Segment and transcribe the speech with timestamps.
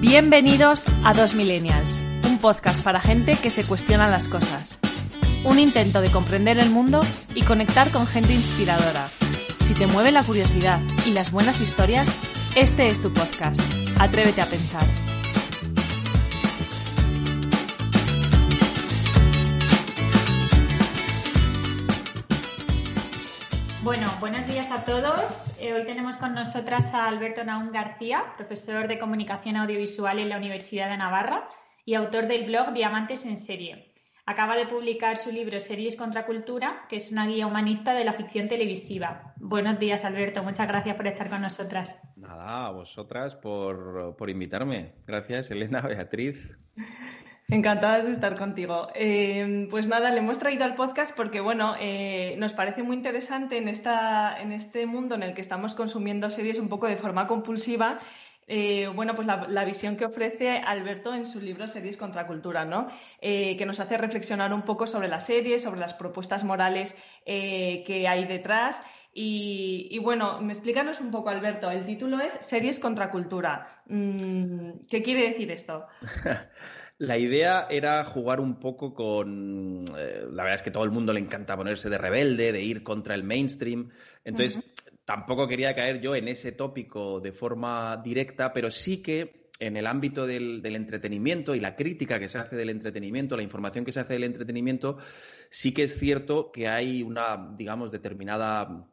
[0.00, 4.78] Bienvenidos a Dos Millennials, un podcast para gente que se cuestiona las cosas.
[5.44, 7.02] Un intento de comprender el mundo
[7.34, 9.10] y conectar con gente inspiradora.
[9.60, 12.08] Si te mueve la curiosidad y las buenas historias,
[12.54, 13.60] este es tu podcast.
[13.98, 14.86] Atrévete a pensar.
[23.88, 25.58] Bueno, buenos días a todos.
[25.58, 30.36] Eh, hoy tenemos con nosotras a Alberto Naún García, profesor de comunicación audiovisual en la
[30.36, 31.48] Universidad de Navarra
[31.86, 33.94] y autor del blog Diamantes en Serie.
[34.26, 38.12] Acaba de publicar su libro Series contra Cultura, que es una guía humanista de la
[38.12, 39.32] ficción televisiva.
[39.36, 40.42] Buenos días, Alberto.
[40.42, 41.98] Muchas gracias por estar con nosotras.
[42.14, 44.96] Nada, a vosotras por, por invitarme.
[45.06, 46.46] Gracias, Elena, Beatriz.
[47.50, 48.88] Encantadas de estar contigo.
[48.94, 53.56] Eh, pues nada, le hemos traído al podcast porque, bueno, eh, nos parece muy interesante
[53.56, 57.26] en, esta, en este mundo en el que estamos consumiendo series un poco de forma
[57.26, 58.00] compulsiva.
[58.48, 62.88] Eh, bueno, pues la, visión que ofrece Alberto en su libro Series contra Cultura, ¿no?
[63.20, 68.26] que nos hace reflexionar un poco sobre las series, sobre las propuestas morales que hay
[68.26, 68.82] detrás.
[69.14, 71.70] Y, bueno, explícanos un poco, Alberto.
[71.70, 73.82] El título es Series contra Cultura.
[73.86, 75.86] Mm, ¿Qué quiere decir esto?
[76.98, 79.84] La idea era jugar un poco con.
[79.96, 82.82] Eh, la verdad es que todo el mundo le encanta ponerse de rebelde, de ir
[82.82, 83.90] contra el mainstream.
[84.24, 84.58] Entonces,
[85.04, 89.86] tampoco quería caer yo en ese tópico de forma directa, pero sí que en el
[89.86, 94.00] ámbito del, entretenimiento y la crítica que se hace del entretenimiento, la información que se
[94.00, 94.98] hace del entretenimiento,
[95.50, 98.88] sí que es cierto que hay una, digamos, determinada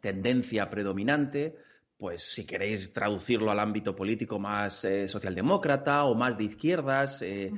[0.00, 1.56] tendencia predominante
[1.96, 7.22] pues si queréis traducirlo al ámbito político más eh, socialdemócrata o más de izquierdas.
[7.22, 7.52] Eh,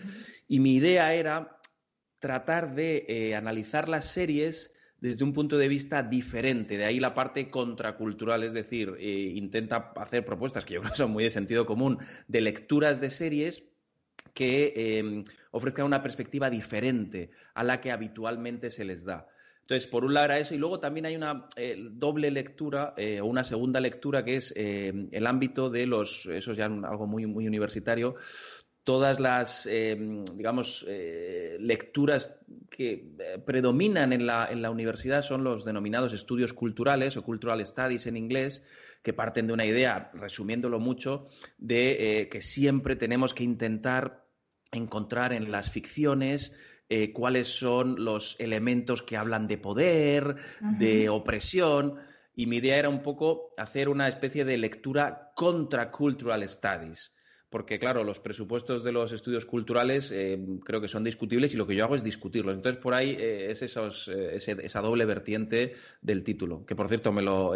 [0.48, 1.58] y mi idea era
[2.18, 7.14] tratar de eh, analizar las series desde un punto de vista diferente, de ahí la
[7.14, 11.66] parte contracultural, es decir, intenta hacer propuestas que yo creo que son muy de sentido
[11.66, 11.98] común,
[12.28, 13.62] de lecturas de series
[14.32, 19.28] que ofrezcan una perspectiva diferente a la que habitualmente se les da.
[19.66, 23.20] Entonces, por un lado era eso, y luego también hay una eh, doble lectura eh,
[23.20, 27.08] o una segunda lectura que es eh, el ámbito de los, eso es ya algo
[27.08, 28.14] muy, muy universitario,
[28.84, 30.86] todas las, digamos,
[31.58, 32.38] lecturas
[32.70, 33.10] que
[33.44, 38.16] predominan en la, en la universidad son los denominados estudios culturales o cultural studies en
[38.16, 38.62] inglés,
[39.02, 41.26] que parten de una idea, resumiéndolo mucho,
[41.58, 44.28] de que siempre tenemos que intentar
[44.70, 46.52] encontrar en las ficciones
[46.88, 51.96] eh, cuáles son los elementos que hablan de poder, de opresión.
[52.34, 57.12] Y mi idea era un poco hacer una especie de lectura contra cultural studies.
[57.48, 61.66] Porque, claro, los presupuestos de los estudios culturales eh, creo que son discutibles y lo
[61.66, 62.54] que yo hago es discutirlos.
[62.54, 66.66] Entonces, por ahí eh, es esos, esa doble vertiente del título.
[66.66, 67.52] Que, por cierto, me lo,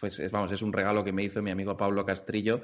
[0.00, 2.62] pues, es, vamos, es un regalo que me hizo mi amigo Pablo Castrillo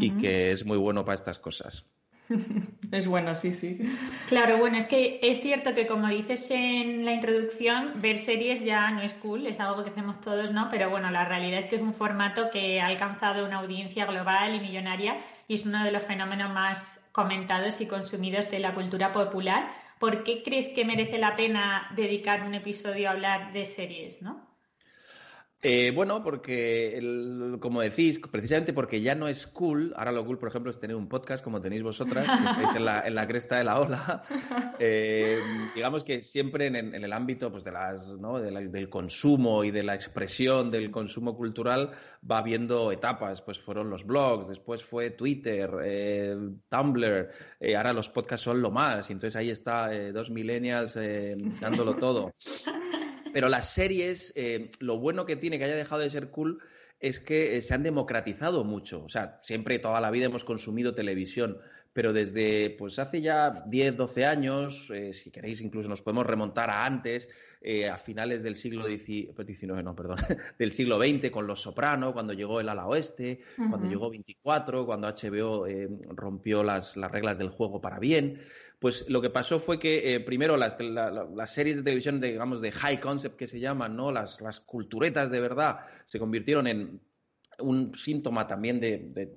[0.00, 1.86] y que es muy bueno para estas cosas.
[2.90, 3.78] Es bueno, sí, sí.
[4.24, 8.90] Claro, bueno, es que es cierto que como dices en la introducción, ver series ya
[8.90, 10.68] no es cool, es algo que hacemos todos, ¿no?
[10.68, 14.54] Pero bueno, la realidad es que es un formato que ha alcanzado una audiencia global
[14.54, 19.12] y millonaria y es uno de los fenómenos más comentados y consumidos de la cultura
[19.12, 19.70] popular.
[19.98, 24.47] ¿Por qué crees que merece la pena dedicar un episodio a hablar de series, no?
[25.60, 27.00] Eh, bueno, porque,
[27.60, 30.94] como decís, precisamente porque ya no es cool, ahora lo cool, por ejemplo, es tener
[30.94, 34.22] un podcast como tenéis vosotras, que estáis en la, en la cresta de la ola.
[34.80, 35.40] Eh,
[35.74, 38.38] digamos que siempre en, el ámbito pues, de las, ¿no?
[38.38, 41.90] del consumo y de la expresión del consumo cultural
[42.30, 43.42] va habiendo etapas.
[43.42, 46.36] Pues fueron los blogs, después fue Twitter, eh,
[46.68, 47.28] Tumblr,
[47.76, 49.10] ahora los podcasts son lo más.
[49.10, 50.96] Entonces ahí está dos millennials
[51.60, 52.32] dándolo todo.
[53.32, 56.60] Pero las series, eh, lo bueno que tiene que haya dejado de ser cool
[57.00, 59.04] es que eh, se han democratizado mucho.
[59.04, 61.58] O sea, siempre, toda la vida hemos consumido televisión,
[61.92, 66.70] pero desde pues hace ya 10, 12 años, eh, si queréis incluso nos podemos remontar
[66.70, 67.28] a antes,
[67.90, 70.18] a finales del siglo XIX, pues, no, perdón,
[70.60, 75.08] del siglo XX con Los Soprano, cuando llegó el ala oeste, cuando llegó 24, cuando
[75.08, 75.66] HBO
[76.14, 78.40] rompió las, las reglas del juego para bien.
[78.78, 80.76] Pues lo que pasó fue que eh, primero las,
[81.52, 84.12] series de televisión, digamos, de high concept que se llaman, ¿no?
[84.12, 87.00] Las, las culturetas de verdad, se convirtieron en
[87.60, 89.32] un síntoma también de,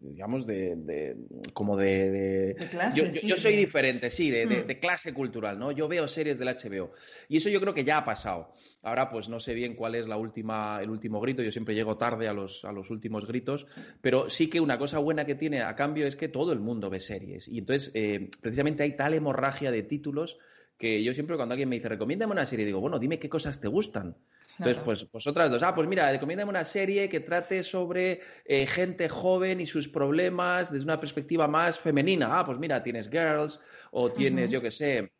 [0.00, 1.16] digamos, de,
[1.52, 2.56] como de...
[2.70, 4.66] clase, yo, soy diferente, sí, hmm.
[4.66, 5.72] de, clase cultural, ¿no?
[5.72, 6.92] Yo veo series del HBO.
[7.28, 8.54] Y eso yo creo que ya ha pasado.
[8.82, 11.96] Ahora, pues no sé bien cuál es la última, el último grito, yo siempre llego
[11.96, 13.66] tarde a los, a los últimos gritos,
[14.00, 16.90] pero sí que una cosa buena que tiene a cambio es que todo el mundo
[16.90, 17.48] ve series.
[17.48, 20.38] Y entonces, eh, precisamente hay tal hemorragia de títulos
[20.76, 23.60] que yo siempre cuando alguien me dice, recomiéndame una serie, digo, bueno, dime qué cosas
[23.60, 24.16] te gustan.
[24.58, 29.08] Entonces, pues vosotras dos, ah, pues mira, recomiéndame una serie que trate sobre eh, gente
[29.08, 32.38] joven y sus problemas desde una perspectiva más femenina.
[32.38, 33.60] Ah, pues mira, tienes Girls
[33.92, 35.12] o tienes, yo qué sé,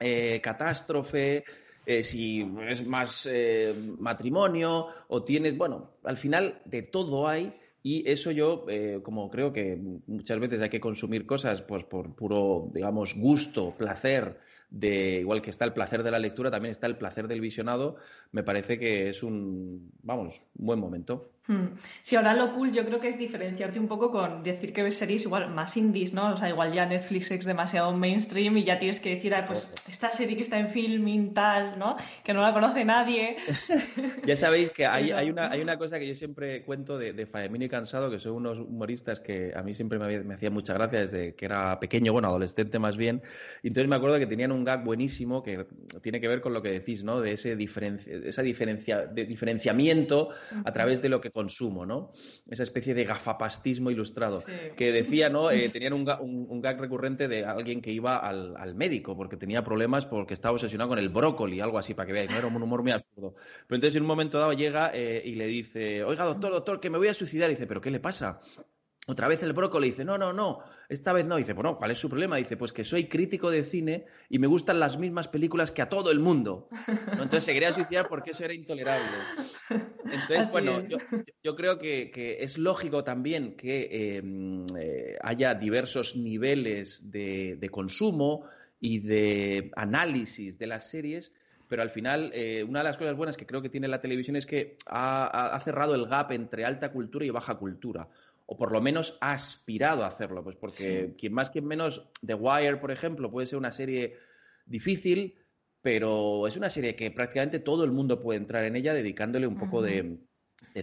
[0.00, 1.44] eh, Catástrofe,
[1.86, 3.28] eh, si es más
[3.98, 7.54] matrimonio o tienes, bueno, al final de todo hay
[7.84, 8.66] y eso yo,
[9.02, 9.76] como creo que
[10.06, 14.38] muchas veces hay que consumir cosas pues por puro, digamos, gusto, placer,
[14.72, 17.96] de igual que está el placer de la lectura, también está el placer del visionado,
[18.32, 21.30] me parece que es un, vamos, un buen momento.
[21.48, 21.74] Hmm.
[22.02, 24.96] Sí, ahora lo cool yo creo que es diferenciarte un poco con decir que ves
[24.96, 26.34] series igual más indies, ¿no?
[26.34, 29.74] O sea, igual ya Netflix es demasiado mainstream y ya tienes que decir, ah, pues
[29.88, 31.96] esta serie que está en filming tal, ¿no?
[32.22, 33.38] Que no la conoce nadie.
[34.24, 37.28] ya sabéis que hay, hay, una, hay una cosa que yo siempre cuento de, de
[37.52, 41.00] y Cansado, que son unos humoristas que a mí siempre me, me hacía mucha gracia
[41.00, 43.20] desde que era pequeño, bueno, adolescente más bien.
[43.64, 45.66] Y entonces me acuerdo que tenían un gag buenísimo que
[46.02, 47.20] tiene que ver con lo que decís, ¿no?
[47.20, 50.30] De ese esa diferencia, de diferenciamiento
[50.64, 52.12] a través de lo que consumo, ¿no?
[52.50, 54.44] Esa especie de gafapastismo ilustrado.
[54.76, 55.50] Que decía, ¿no?
[55.50, 56.06] Eh, tenían un,
[56.48, 60.90] un, gag recurrente de alguien que iba al, médico porque tenía problemas porque estaba obsesionado
[60.90, 62.38] con el brócoli, algo así, para que veáis, ¿no?
[62.38, 63.34] Era un humor muy absurdo.
[63.66, 66.90] Pero entonces en un momento dado llega eh, y le dice, oiga, doctor, doctor, que
[66.90, 67.50] me voy a suicidar.
[67.50, 68.40] Y dice, ¿pero qué le pasa?
[69.08, 71.36] Otra vez el brócoli dice, no, no, no, esta vez no.
[71.36, 72.36] Dice, bueno, ¿cuál es su problema?
[72.36, 75.88] Dice, pues que soy crítico de cine y me gustan las mismas películas que a
[75.88, 76.68] todo el mundo.
[77.10, 79.10] Entonces se quería suicidar porque eso era intolerable.
[80.04, 80.84] Entonces, bueno,
[81.42, 88.44] yo, creo que, es lógico también que em, eh, haya diversos niveles de, consumo
[88.78, 91.32] y de análisis de las series,
[91.66, 94.36] pero al final eh, una de las cosas buenas que creo que tiene la televisión
[94.36, 98.08] es que ha cerrado el gap entre alta cultura y baja cultura
[98.52, 102.34] o por lo menos ha aspirado a hacerlo, pues porque quien más, quien menos, The
[102.34, 104.18] Wire, por ejemplo, puede ser una serie
[104.66, 105.38] difícil,
[105.80, 109.56] pero es una serie que prácticamente todo el mundo puede entrar en ella dedicándole un
[109.56, 110.18] poco de,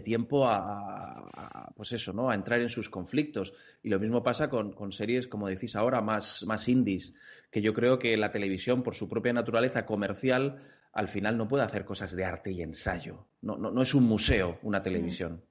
[0.03, 2.31] tiempo a, pues eso, ¿no?
[2.31, 3.53] A entrar en sus conflictos.
[3.83, 7.13] Y lo mismo pasa con, series, como decís ahora, más, más indies,
[7.51, 10.57] que yo creo que la televisión, por su propia naturaleza comercial,
[10.91, 13.27] al final no puede hacer cosas de arte y ensayo.
[13.41, 15.43] No, no, es un museo una televisión.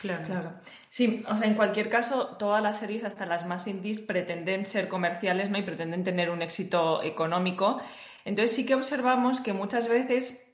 [0.00, 0.22] Claro.
[0.24, 0.52] claro.
[0.90, 4.88] Sí, o sea, en cualquier caso, todas las series, hasta las más indies, pretenden ser
[4.88, 5.58] comerciales, ¿no?
[5.58, 7.80] Y pretenden tener un éxito económico.
[8.24, 10.44] Entonces sí que observamos que muchas veces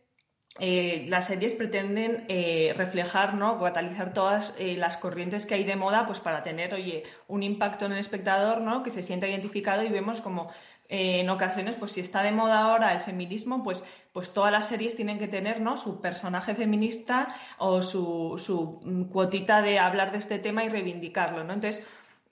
[0.60, 3.58] eh, las series pretenden eh, reflejar, ¿no?
[3.58, 7.86] catalizar todas eh, las corrientes que hay de moda, pues para tener, oye, un impacto
[7.86, 8.84] en el espectador, ¿no?
[8.84, 10.52] Que se sienta identificado y vemos como
[10.88, 13.84] en ocasiones, pues si está de moda ahora el feminismo, pues
[14.14, 15.76] pues todas las series tienen que tener ¿no?
[15.76, 21.42] su personaje feminista o su, su mm, cuotita de hablar de este tema y reivindicarlo.
[21.42, 21.52] ¿no?
[21.52, 21.84] Entonces,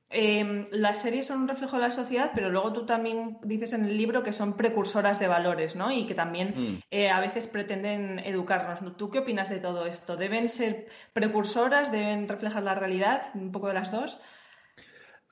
[0.09, 3.85] em, las series son un reflejo de la sociedad, pero luego tú también dices en
[3.87, 5.91] el libro que son precursoras de valores, ¿no?
[5.91, 6.83] Y que también mm.
[6.93, 8.97] eh, a veces pretenden educarnos.
[8.97, 10.17] ¿Tú qué opinas de todo esto?
[10.17, 11.91] ¿Deben ser precursoras?
[11.91, 13.25] ¿Deben reflejar la realidad?
[13.35, 14.21] ¿Un poco de las dos?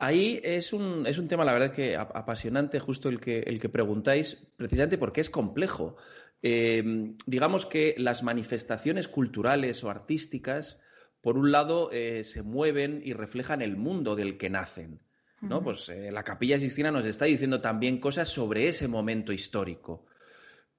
[0.02, 3.68] Ahí es un, es un tema, la verdad, que apasionante, justo el que, el que
[3.68, 5.96] preguntáis, precisamente porque es complejo.
[6.40, 10.78] Eh, digamos que las manifestaciones culturales o artísticas,
[11.20, 15.02] por un lado, eh, se mueven y reflejan el mundo del que nacen.
[15.42, 15.62] ¿no?
[15.62, 20.06] Pues eh, la Capilla Sistina nos está diciendo también cosas sobre ese momento histórico.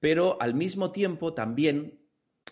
[0.00, 2.00] Pero al mismo tiempo también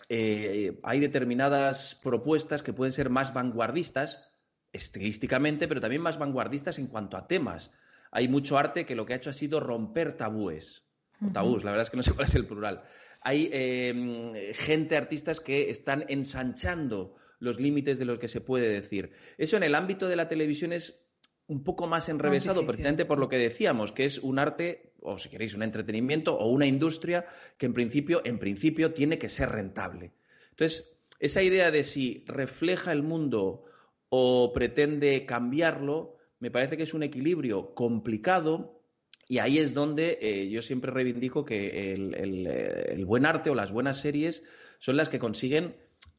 [0.09, 4.30] hay determinadas propuestas que pueden ser más vanguardistas,
[4.73, 7.71] estilísticamente, pero también más vanguardistas en cuanto a temas.
[8.11, 10.83] Hay mucho arte que lo que ha hecho ha sido romper tabúes
[11.29, 12.83] tabús, la verdad es que no sé cuál es el plural.
[13.21, 14.23] Hay em,
[14.53, 19.11] gente, artistas que están ensanchando los límites de lo que se puede decir.
[19.37, 21.03] Eso en el ámbito de la televisión es
[21.47, 25.29] un poco más enrevesado, precisamente por lo que decíamos, que es un arte, o si
[25.29, 27.25] queréis, un entretenimiento o una industria
[27.57, 30.13] que en principio, en principio, tiene que ser rentable.
[30.51, 33.65] Entonces, esa idea de si refleja el mundo
[34.13, 38.83] o pretende cambiarlo, me parece que es un equilibrio complicado
[39.29, 43.71] y ahí es donde eh, yo siempre reivindico que eh, el, buen arte o las
[43.71, 44.43] buenas series
[44.79, 45.77] son las que consiguen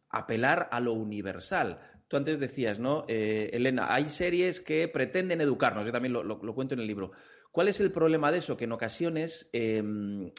[0.09, 1.81] apelar a lo universal.
[2.09, 3.05] Tú antes decías, ¿no?
[3.09, 7.13] Eh, Elena, hay series que pretenden educarnos, yo también lo, cuento en el libro.
[7.51, 8.57] ¿Cuál es el problema de eso?
[8.57, 10.31] Que en ocasiones, em,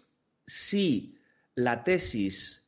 [0.48, 1.20] si
[1.54, 2.63] la tesis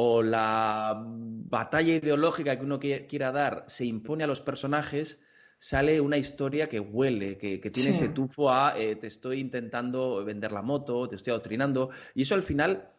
[0.00, 5.18] o la batalla ideológica que uno quiera dar se impone a los personajes,
[5.58, 10.52] sale una historia que huele, que, tiene ese tufo a eh, te estoy intentando vender
[10.52, 12.92] la moto, te estoy adoctrinando, y eso al final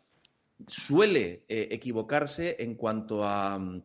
[0.68, 3.82] suele eh, equivocarse en cuanto a,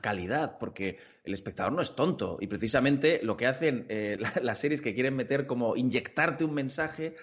[0.00, 4.80] calidad, porque el espectador no es tonto, y precisamente lo que hacen eh, las series
[4.80, 7.16] que quieren meter como inyectarte un mensaje,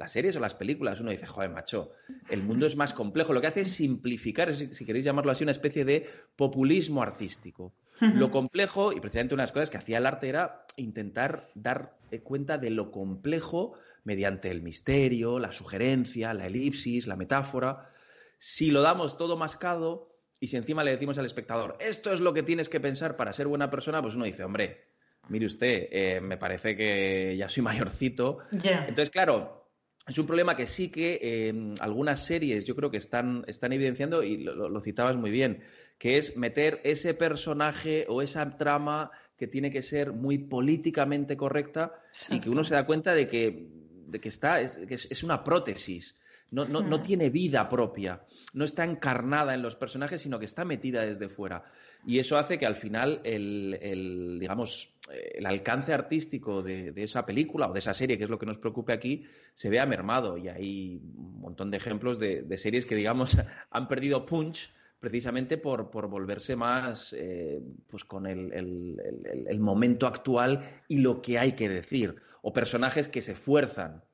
[0.00, 1.90] las series o las películas, uno dice, joder, macho,
[2.30, 3.34] el mundo es más complejo.
[3.34, 7.74] Lo que hace es simplificar, si queréis llamarlo así, una especie de populismo artístico.
[8.00, 11.98] Lo complejo, y precisamente una de las cosas que hacía el arte era intentar dar
[12.22, 17.90] cuenta de lo complejo mediante el misterio, la sugerencia, la elipsis, la metáfora.
[18.38, 22.32] Si lo damos todo mascado y si encima le decimos al espectador, esto es lo
[22.32, 24.86] que tienes que pensar para ser buena persona, pues uno dice, hombre,
[25.28, 28.38] mire usted, eh, me parece que ya soy mayorcito.
[28.50, 29.59] Entonces, claro,
[30.06, 34.22] es un problema que sí que eh, algunas series yo creo que están, están evidenciando,
[34.22, 35.62] y lo, citabas muy bien,
[35.98, 41.94] que es meter ese personaje o esa trama que tiene que ser muy políticamente correcta
[42.28, 43.68] y que uno se da cuenta de que,
[44.06, 46.16] de que está, es, que es, una prótesis.
[46.50, 48.22] No, no, no, tiene vida propia,
[48.54, 51.64] no está encarnada en los personajes, sino que está metida desde fuera.
[52.04, 57.68] Y eso hace que al final el, el digamos, el alcance artístico de, esa película
[57.68, 60.36] o de esa serie, que es lo que nos preocupa aquí, se vea mermado.
[60.36, 63.36] Y hay un montón de ejemplos de, de series que, digamos,
[63.70, 70.82] han perdido punch precisamente por, por volverse más eh, pues con el, el, momento actual
[70.88, 72.16] y lo que hay que decir.
[72.42, 74.04] O personajes que se fuerzan.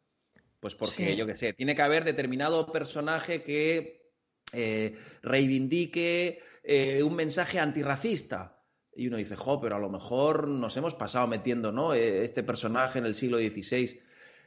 [0.60, 4.12] Pues porque, yo qué sé, tiene que haber determinado personaje que
[4.52, 8.62] eh, reivindique eh, un mensaje antirracista.
[8.94, 11.92] Y uno dice, jo, pero a lo mejor nos hemos pasado metiendo ¿no?
[11.92, 14.00] este personaje en el siglo XVI.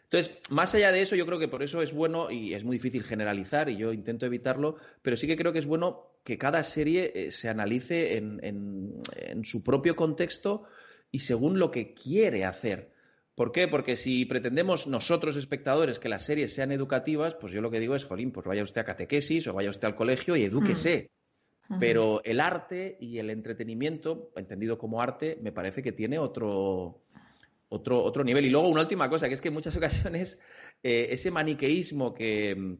[0.09, 2.77] Entonces, más allá de eso, yo creo que por eso es bueno, y es muy
[2.77, 6.63] difícil generalizar, y yo intento evitarlo, pero sí que creo que es bueno que cada
[6.63, 9.01] serie eh, se analice en,
[9.43, 10.63] su propio contexto
[11.11, 12.91] y según lo que quiere hacer.
[13.39, 13.69] ¿Por qué?
[13.69, 17.95] Porque si pretendemos nosotros, espectadores, que las series sean educativas, pues yo lo que digo
[17.95, 21.09] es, jolín, pues vaya usted a catequesis o vaya usted al colegio y edúquese.
[21.69, 21.79] Hmm.
[21.79, 27.05] Pero el arte y el entretenimiento, entendido como arte, me parece que tiene otro,
[27.69, 28.43] otro, otro nivel.
[28.43, 30.41] Y luego una última cosa, que es que en muchas ocasiones
[30.83, 32.73] eh, ese maniqueísmo que mm,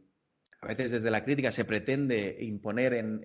[0.59, 3.21] a veces desde la crítica se pretende imponer en,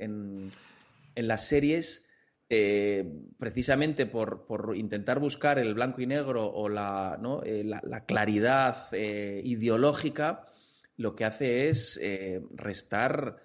[1.17, 2.04] en, las series,
[2.49, 7.43] eh, precisamente por, por, intentar buscar el blanco y negro o la, ¿no?
[7.43, 10.47] Eh, la, claridad ideológica,
[10.97, 12.01] lo que hace es
[12.55, 13.37] restar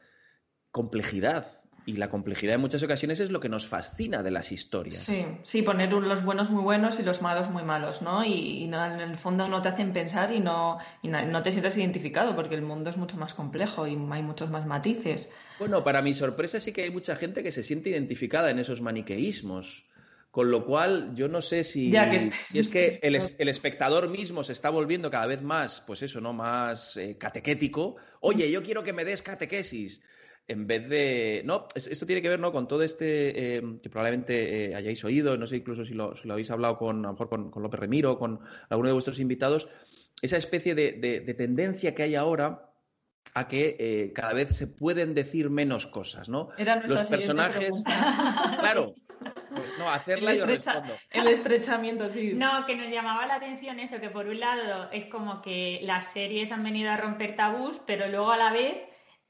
[0.71, 1.45] complejidad
[1.89, 4.97] y la complejidad en muchas ocasiones es lo que nos fascina de las historias.
[4.97, 8.23] Sí, sí, poner los buenos muy buenos y los malos muy malos, ¿no?
[8.23, 12.53] Y, en el fondo no te hacen pensar y no, no, te sientes identificado porque
[12.53, 15.33] el mundo es mucho más complejo y hay muchos más matices.
[15.59, 18.81] Bueno, para mi sorpresa sí que hay mucha gente que se siente identificada en esos
[18.81, 19.85] maniqueísmos.
[20.31, 21.91] Con lo cual, yo no sé si,
[22.49, 26.21] si es que el, el, espectador mismo se está volviendo cada vez más, pues eso,
[26.21, 26.33] ¿no?
[26.33, 27.95] Más eh, catequético.
[28.21, 30.01] Oye, yo quiero que me des catequesis
[30.49, 31.43] en vez de...
[31.45, 32.51] No, esto tiene que ver ¿no?
[32.51, 36.49] con todo este eh, que probablemente eh, hayáis oído, no sé incluso si lo, habéis
[36.49, 39.69] hablado con, a lo mejor con, López Remiro, con alguno de vuestros invitados,
[40.23, 42.68] esa especie de, tendencia que hay ahora
[43.33, 46.49] a que eh, cada vez se pueden decir menos cosas, ¿no?
[46.85, 47.83] Los personajes...
[48.59, 48.95] claro,
[49.55, 50.95] pues no, hacerla el yo respondo.
[51.11, 52.33] El estrechamiento, sí.
[52.33, 56.11] No, que nos llamaba la atención eso, que por un lado es como que las
[56.11, 58.77] series han venido a romper tabús, pero luego a la vez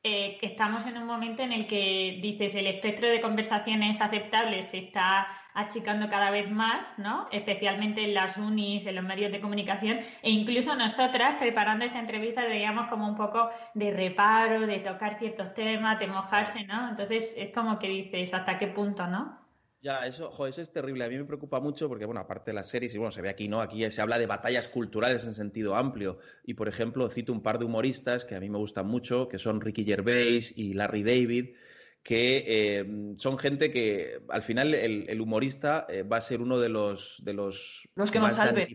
[0.03, 4.65] eh, que estamos en un momento en el que dices el espectro de conversaciones aceptables
[4.71, 7.27] se está achicando cada vez más, ¿no?
[7.31, 12.45] Especialmente en las unis, en los medios de comunicación, e incluso nosotras preparando esta entrevista
[12.45, 16.89] veíamos como un poco de reparo, de tocar ciertos temas, de mojarse, ¿no?
[16.89, 19.48] Entonces es como que dices hasta qué punto, ¿no?
[19.81, 21.05] Ya, eso, jo, eso es terrible.
[21.05, 23.29] A mí me preocupa mucho porque, bueno, aparte de las series, y bueno, se ve
[23.29, 23.61] aquí, ¿no?
[23.61, 26.19] Aquí se habla de batallas culturales en sentido amplio.
[26.43, 29.39] Y, por ejemplo, cito un par de humoristas que a mí me gustan mucho, que
[29.39, 31.55] son Ricky Gervais y Larry David,
[32.03, 36.67] que eh, son gente que, al final, el, humorista eh, va a ser uno de
[36.67, 37.21] los...
[37.23, 38.67] De los, los que nos salven.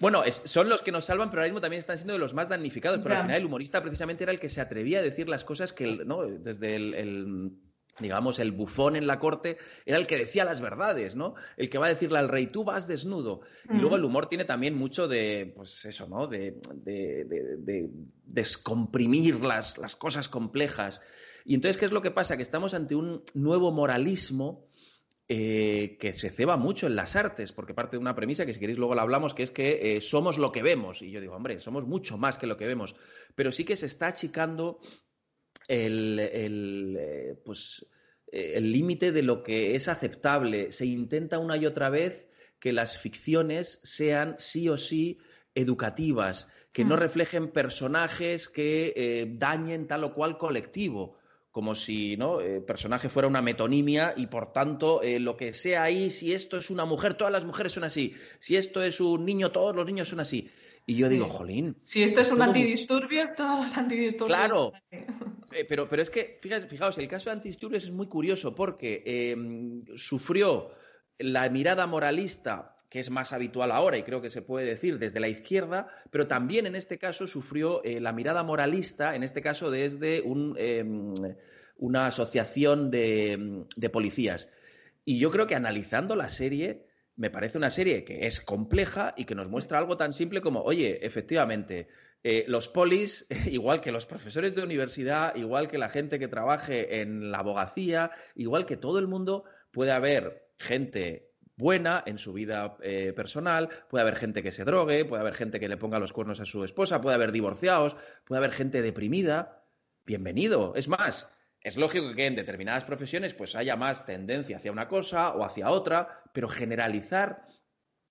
[0.00, 2.50] Bueno, son los que nos salvan, pero ahora mismo también están siendo de los más
[2.50, 3.00] damnificados.
[3.02, 5.72] Pero al final el humorista precisamente era el que se atrevía a decir las cosas
[5.72, 6.26] que, ¿no?
[6.26, 7.52] Desde el
[8.00, 11.34] digamos, el bufón en la corte era el que decía las verdades, ¿no?
[11.56, 13.42] El que va a decirle al rey, tú vas desnudo.
[13.72, 16.26] Y luego el humor tiene también mucho de, pues eso, ¿no?
[16.26, 16.56] De,
[18.24, 21.00] descomprimir las, las, cosas complejas.
[21.44, 22.36] Y entonces, ¿qué es lo que pasa?
[22.36, 24.66] Que estamos ante un nuevo moralismo
[25.26, 28.60] eh, que se ceba mucho en las artes, porque parte de una premisa que si
[28.60, 31.00] queréis luego la hablamos, que es que eh, somos lo que vemos.
[31.00, 32.94] Y yo digo, hombre, somos mucho más que lo que vemos.
[33.34, 34.80] Pero sí que se está achicando
[35.68, 37.86] el, el eh, pues,
[38.30, 40.72] eh, el límite de lo que es aceptable.
[40.72, 42.28] Se intenta una y otra vez
[42.58, 45.18] que las ficciones sean sí o sí
[45.54, 46.98] educativas, que no mm.
[46.98, 51.18] reflejen personajes que eh, dañen tal o cual colectivo
[51.50, 52.40] como si ¿no?
[52.40, 56.68] el personaje fuera una metonimia y por tanto lo que sea ahí, si esto es
[56.68, 60.08] una mujer, todas las mujeres son así, si esto es un niño, todos los niños
[60.08, 60.50] son así.
[60.86, 61.76] Y yo digo, jolín.
[61.84, 64.26] Si esto es un antidisturbio, todos los antidisturbios.
[64.26, 64.72] Claro.
[65.54, 69.02] Eh, pero, pero es que, fíjate, fijaos, el caso de antidisturbios es muy curioso porque
[69.06, 70.70] em, sufrió
[71.18, 75.20] la mirada moralista, que es más habitual ahora y creo que se puede decir desde
[75.20, 79.70] la izquierda, pero también en este caso sufrió eh, la mirada moralista, en este caso
[79.70, 81.14] desde un, em,
[81.76, 84.48] una asociación de policías.
[85.04, 89.24] Y yo creo que analizando la serie me parece una serie que es compleja y
[89.24, 91.88] que nos muestra algo tan simple como, oye, efectivamente,
[92.26, 97.02] eh, los polis, igual que los profesores de universidad, igual que la gente que trabaje
[97.02, 102.78] en la abogacía, igual que todo el mundo, puede haber gente buena en su vida
[102.80, 106.14] eh, personal, puede haber gente que se drogue, puede haber gente que le ponga los
[106.14, 109.62] cuernos a su esposa, puede haber divorciados, puede haber gente deprimida.
[110.06, 110.72] Bienvenido.
[110.76, 115.34] Es más, es lógico que en determinadas profesiones pues haya más tendencia hacia una cosa
[115.34, 117.46] o hacia otra, pero generalizar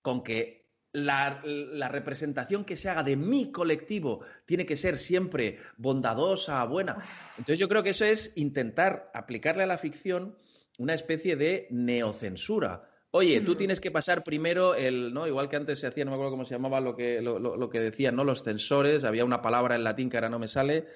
[0.02, 0.63] con que
[0.94, 6.98] la, representación que se haga de mi colectivo tiene que ser siempre bondadosa, buena.
[7.38, 10.36] Entonces yo creo que eso es intentar aplicarle a la ficción
[10.78, 12.90] una especie de neocensura.
[13.12, 15.28] Oye, tú tienes que pasar primero el, ¿no?
[15.28, 17.80] Igual que antes se hacía, no me acuerdo cómo se llamaba lo que, lo que
[17.80, 18.24] decían, ¿no?
[18.24, 20.88] Los censores, había una palabra en latín que ahora no me sale,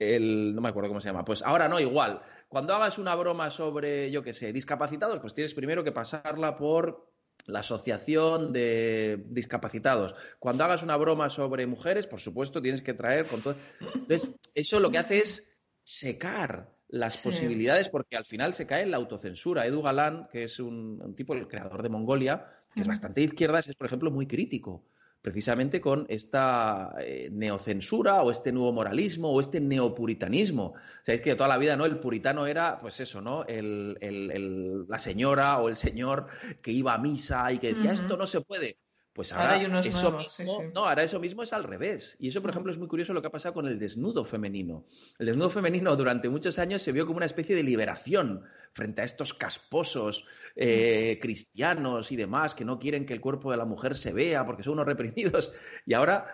[0.00, 1.24] el, no me acuerdo cómo se llama.
[1.24, 2.22] Pues ahora no, igual.
[2.48, 7.09] Cuando hagas una broma sobre, yo qué sé, discapacitados, pues tienes primero que pasarla por
[7.46, 10.14] la asociación de discapacitados.
[10.38, 13.56] Cuando hagas una broma sobre mujeres, por supuesto, tienes que traer con todo.
[13.94, 18.90] Entonces, eso lo que hace es secar las posibilidades, porque al final se cae en
[18.90, 19.66] la autocensura.
[19.66, 23.60] Edu Galán, que es un, un tipo, el creador de Mongolia, que es bastante izquierda,
[23.60, 24.84] es, por ejemplo, muy crítico
[25.22, 30.74] precisamente con esta eh, neocensura o este nuevo moralismo o este neopuritanismo.
[31.02, 31.84] Sabéis que toda la vida, ¿no?
[31.84, 33.44] El puritano era, pues eso, ¿no?
[33.48, 36.26] la señora o el señor
[36.62, 38.78] que iba a misa y que decía, esto no se puede.
[39.12, 42.16] Pues ahora, eso mismo, no, ahora eso mismo es al revés.
[42.20, 44.86] Y eso, por ejemplo, es muy curioso lo que ha pasado con el desnudo femenino.
[45.18, 49.04] El desnudo femenino durante muchos años se vio como una especie de liberación frente a
[49.04, 53.96] estos casposos eh, cristianos y demás que no quieren que el cuerpo de la mujer
[53.96, 55.52] se vea porque son unos reprimidos.
[55.86, 56.32] Y ahora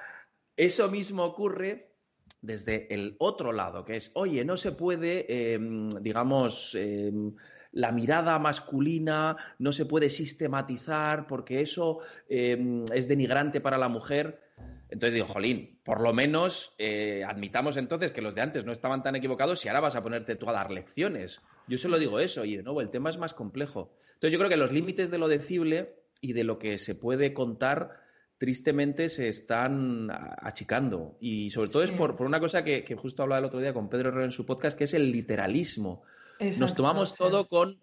[0.54, 1.96] eso mismo ocurre
[2.42, 7.34] desde el otro lado, que es, oye, no se puede, em, digamos, em,
[7.76, 14.40] la mirada masculina no se puede sistematizar porque eso em, es denigrante para la mujer.
[14.88, 19.02] Entonces digo, jolín, por lo menos eh, admitamos entonces que los de antes no estaban
[19.02, 21.42] tan equivocados y ahora vas a ponerte tú a dar lecciones.
[21.68, 23.92] Yo solo digo eso y de nuevo el tema es más complejo.
[24.14, 27.34] Entonces yo creo que los límites de lo decible y de lo que se puede
[27.34, 28.00] contar
[28.38, 31.18] tristemente se están achicando.
[31.20, 34.08] Y sobre todo es por, una cosa que, justo hablaba el otro día con Pedro
[34.08, 36.04] Herrero en su podcast, que es el literalismo.
[36.40, 37.80] Nos tomamos todo con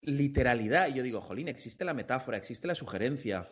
[0.00, 0.88] literalidad.
[0.88, 3.46] Y yo digo, jolín, existe la metáfora, existe la sugerencia,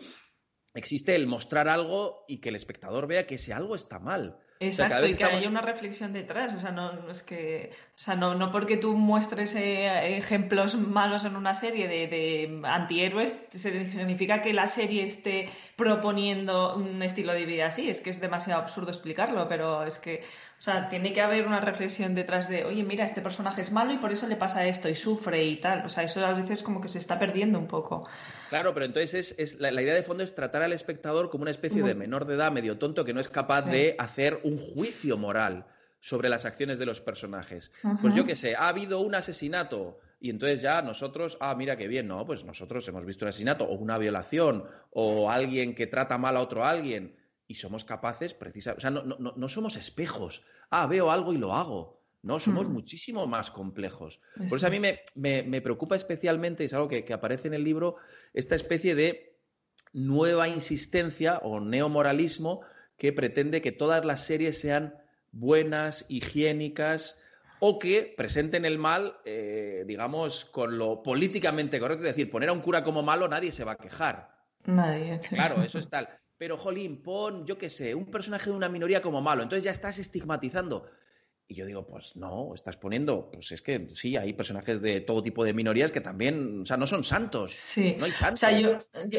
[0.74, 4.38] existe el mostrar algo y que el espectador vea que ese algo está mal.
[4.66, 6.54] Exacto, y que haya una reflexión detrás.
[6.54, 7.72] O sea, no, es que.
[7.94, 12.60] O sea, no, no porque tú muestres eh, ejemplos malos en una serie de, de
[12.64, 17.90] antihéroes, significa que la serie esté proponiendo un estilo de vida así.
[17.90, 20.24] Es que es demasiado absurdo explicarlo, pero es que.
[20.58, 23.92] O sea, tiene que haber una reflexión detrás de, oye, mira, este personaje es malo
[23.92, 25.84] y por eso le pasa esto y sufre y tal.
[25.84, 28.08] O sea, eso a veces como que se está perdiendo un poco.
[28.52, 31.82] Claro, pero entonces es, la, idea de fondo es tratar al espectador como una especie
[31.82, 35.66] de menor de edad, medio tonto, que no es capaz de hacer un juicio moral
[36.00, 37.70] sobre las acciones de los personajes.
[38.00, 41.86] Pues yo qué sé, ha habido un asesinato y entonces ya nosotros, ah, mira qué
[41.86, 46.18] bien, no, pues nosotros hemos visto un asesinato o una violación o alguien que trata
[46.18, 50.42] mal a otro alguien y somos capaces, precisamente, o sea, no, no, no somos espejos.
[50.70, 52.02] Ah, veo algo y lo hago.
[52.22, 52.72] No, somos hmm.
[52.72, 54.20] muchísimo más complejos.
[54.48, 57.96] Por eso a mí me, preocupa especialmente, es algo que, aparece en el libro,
[58.32, 59.40] esta especie de
[59.92, 62.62] nueva insistencia o neomoralismo
[63.02, 64.94] que pretende que todas las series sean
[65.32, 67.16] buenas, higiénicas,
[67.58, 72.04] o que presenten el mal, eh, digamos, con lo políticamente correcto.
[72.04, 74.30] Es decir, poner a un cura como malo, nadie se va a quejar.
[74.66, 75.18] Nadie.
[75.30, 76.10] Claro, eso es tal.
[76.38, 79.42] Pero, jolín, pon, yo qué sé, un personaje de una minoría como malo.
[79.42, 80.88] Entonces ya estás estigmatizando.
[81.52, 85.22] Y yo digo, pues no, estás poniendo, pues es que sí, hay personajes de todo
[85.22, 87.52] tipo de minorías que también, o sea, no son santos.
[87.52, 87.94] Sí.
[87.98, 88.42] No hay santos.
[88.42, 88.78] O sea, yo,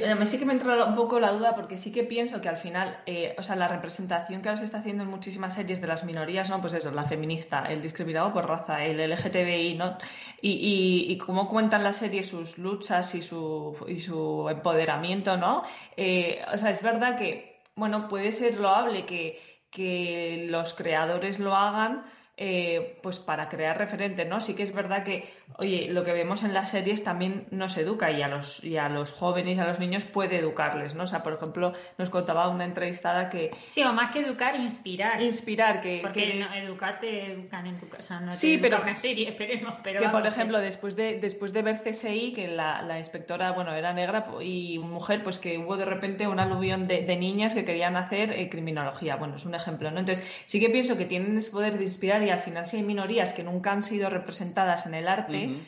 [0.10, 2.50] a mí sí que me entra un poco la duda porque sí que pienso que
[2.50, 5.80] al final, eh, o sea, la representación que ahora se está haciendo en muchísimas series
[5.80, 6.60] de las minorías, ¿no?
[6.60, 9.96] Pues eso, la feminista, el discriminado por raza, el LGTBI, ¿no?
[10.42, 15.62] Y, y, cómo cuentan las series sus luchas y su, y su empoderamiento, ¿no?
[15.98, 21.56] Eh, o sea, es verdad que, bueno, puede ser loable que, que los creadores lo
[21.56, 24.40] hagan, eh, pues para crear referentes, ¿no?
[24.40, 28.10] Sí que es verdad que, oye, lo que vemos en las series también nos educa
[28.10, 31.04] y a los, y a los jóvenes y a los niños puede educarles, ¿no?
[31.04, 33.52] O sea, por ejemplo, nos contaba una entrevistada que...
[33.68, 35.22] Sí, o más que educar, inspirar.
[35.22, 36.00] Inspirar, que...
[36.02, 40.02] Porque no, educar te educan en tu casa, no sí, pero, una serie, esperemos, pero...
[40.02, 43.94] Que, por ejemplo, después de, después de ver CSI, que la, la, inspectora, bueno, era
[43.94, 47.96] negra y mujer, pues que hubo de repente un aluvión de, de niñas que querían
[47.96, 49.18] hacer eh, criminología.
[49.18, 50.00] Bueno, es un ejemplo, ¿no?
[50.00, 52.84] Entonces, sí que pienso que tienen ese poder de inspirar y al final si hay
[52.84, 55.62] minorías que nunca han sido representadas en el arte,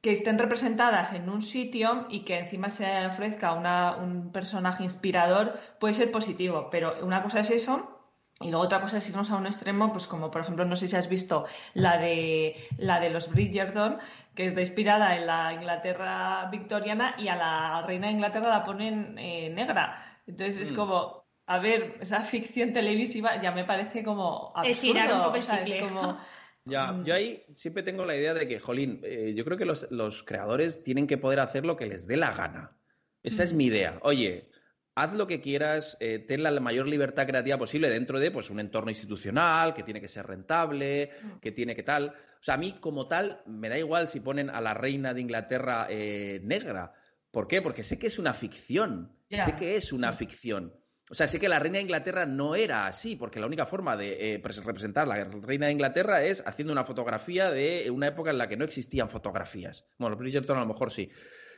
[0.00, 5.94] que estén representadas en un sitio y que encima se ofrezca un personaje inspirador, puede
[5.94, 7.98] ser positivo, pero una cosa es eso.
[8.40, 10.88] Y luego otra cosa es irnos a un extremo, pues como por ejemplo, no sé
[10.88, 13.98] si has visto la de la de los Bridgerton,
[14.34, 19.16] que está inspirada en la Inglaterra victoriana y a la reina de Inglaterra la ponen
[19.18, 20.18] eh, negra.
[20.26, 20.76] Entonces es mm.
[20.76, 21.21] como,
[21.52, 25.34] a ver, esa ficción televisiva ya me parece como absurdo.
[25.34, 26.18] Es, como...
[26.64, 27.04] Ya, mm.
[27.04, 30.82] yo ahí siempre tengo la idea de que, jolín, eh, yo creo que los, creadores
[30.84, 32.78] tienen que poder hacer lo que les dé la gana.
[33.22, 33.56] Esa es mm.
[33.56, 33.98] mi idea.
[34.02, 34.48] Oye,
[34.94, 38.60] haz lo que quieras, eh, ten la mayor libertad creativa posible dentro de pues, un
[38.60, 41.40] entorno institucional que tiene que ser rentable, mm.
[41.40, 42.14] que tiene que tal.
[42.40, 45.20] O sea, a mí como tal me da igual si ponen a la reina de
[45.20, 46.94] Inglaterra eh, negra.
[47.30, 47.60] ¿Por qué?
[47.60, 49.12] Porque sé que es una ficción.
[49.28, 50.72] Sé que es una ficción.
[51.12, 53.98] O sea, sé que la reina de Inglaterra no era así, porque la única forma
[53.98, 58.30] de eh, representar a la reina de Inglaterra es haciendo una fotografía de una época
[58.30, 59.84] en la que no existían fotografías.
[59.98, 61.10] Bueno, Bridgerton a lo mejor sí.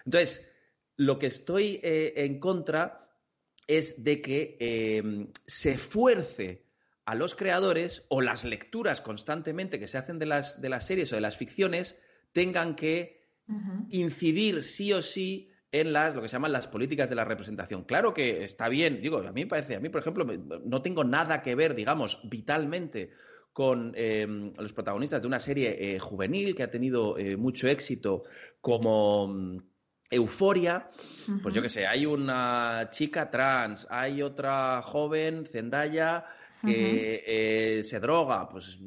[0.04, 0.50] Entonces,
[0.96, 2.98] lo que estoy eh, en contra
[3.68, 6.66] es de que em, se fuerce
[7.04, 11.12] a los creadores o las lecturas constantemente que se hacen de las, de las series
[11.12, 11.96] o de las ficciones
[12.32, 13.22] tengan que
[13.90, 17.82] incidir sí o sí en las, lo que se llaman las políticas de la representación.
[17.82, 20.24] Claro que está bien, digo, a mí me parece, a mí, por ejemplo,
[20.64, 23.10] no tengo nada que ver, digamos, vitalmente
[23.52, 24.24] con eh,
[24.56, 28.22] los protagonistas de una serie eh, juvenil que ha tenido eh, mucho éxito
[28.60, 29.58] como mm,
[30.10, 30.90] Euforia.
[31.42, 36.24] Pues yo qué sé, hay una chica trans, hay otra joven, Zendaya,
[36.64, 38.78] que se droga, pues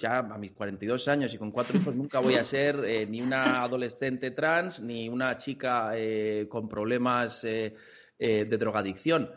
[0.00, 3.20] ya a mis 42 años y con cuatro hijos nunca voy a ser eh, ni
[3.20, 7.74] una adolescente trans ni una chica eh, con problemas eh,
[8.18, 9.30] de drogadicción.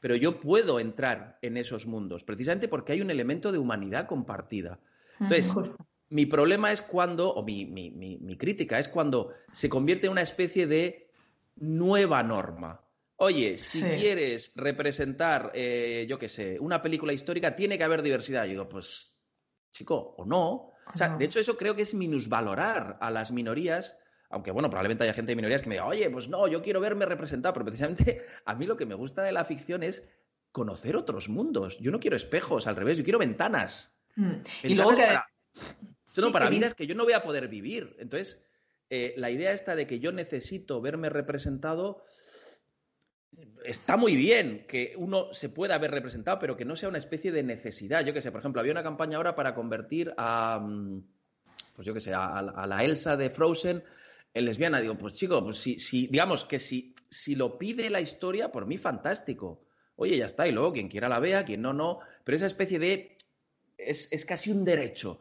[0.00, 4.78] Pero yo puedo entrar en esos mundos, precisamente porque hay un elemento de humanidad compartida.
[5.20, 5.52] Entonces,
[6.10, 10.66] mi problema es cuando, o mi, mi, crítica es cuando se convierte en una especie
[10.66, 11.10] de
[11.56, 12.80] nueva norma.
[13.20, 18.44] Oye, si quieres representar, yo qué sé, una película histórica, tiene que haber diversidad.
[18.44, 19.18] Yo digo, pues
[19.72, 20.72] chico, o no.
[20.94, 23.98] O sea, de hecho, eso creo que es minusvalorar a las minorías,
[24.30, 26.80] aunque bueno, probablemente haya gente de minorías que me diga, oye, pues no, yo quiero
[26.80, 30.08] verme representado, pero precisamente a mí lo que me gusta de la ficción es
[30.52, 31.78] conocer otros mundos.
[31.78, 33.94] Yo no quiero espejos, al revés, yo quiero ventanas.
[34.16, 34.32] Mm.
[34.62, 35.02] Y luego que...
[35.02, 35.30] para,
[36.16, 37.96] no, para vidas que yo no voy a poder vivir.
[37.98, 38.42] Entonces,
[38.90, 42.02] eh, la idea esta de que yo necesito verme representado
[43.64, 47.32] está muy bien que uno se pueda ver representado, pero que no sea una especie
[47.32, 48.04] de necesidad.
[48.04, 51.02] Yo qué sé, por ejemplo, había una campaña ahora para convertir a, mm,
[51.74, 53.82] pues yo qué sé, a, la Elsa de Frozen
[54.34, 54.80] en lesbiana.
[54.80, 58.66] Digo, pues chico, pues si, si digamos que si, si lo pide la historia, por
[58.66, 59.64] mí fantástico.
[59.96, 62.00] Oye, ya está, y luego quien quiera la vea, quien no, no.
[62.24, 63.16] Pero esa especie de...
[63.76, 65.20] Es, es casi un derecho.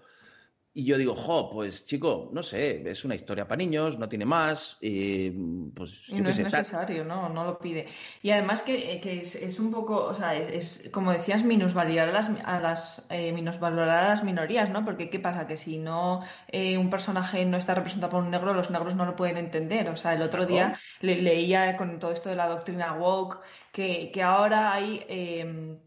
[0.78, 4.26] Y yo digo, jo, pues chico, no sé, es una historia para niños, no tiene
[4.26, 5.32] más, y
[5.72, 7.30] pues yo no es necesario, ¿no?
[7.30, 7.88] No lo pide.
[8.22, 12.12] Y además que, eh, que es, un poco, o sea, es, como decías, minusvalorar a
[12.12, 14.86] las, a las eh, minusvalorar a las minorías, ¿no?
[14.86, 15.48] Porque ¿qué pasa?
[15.48, 19.06] Que si no eh, un personaje no está representado por un negro, los negros no
[19.08, 19.90] lo pueden entender.
[19.90, 23.40] O sea, el otro día leía con todo esto de la doctrina woke
[23.72, 25.80] que, que ahora hay em,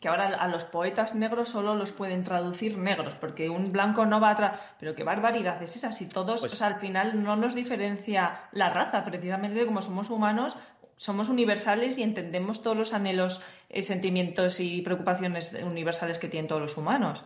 [0.00, 4.20] que ahora a los poetas negros solo los pueden traducir negros, porque un blanco no
[4.20, 4.60] va a...
[4.78, 9.04] Pero qué barbaridad es esa, si todos, pues al final no nos diferencia la raza,
[9.04, 10.56] precisamente como somos humanos,
[10.96, 16.62] somos universales y entendemos todos los anhelos, eh, sentimientos y preocupaciones universales que tienen todos
[16.62, 17.24] los humanos.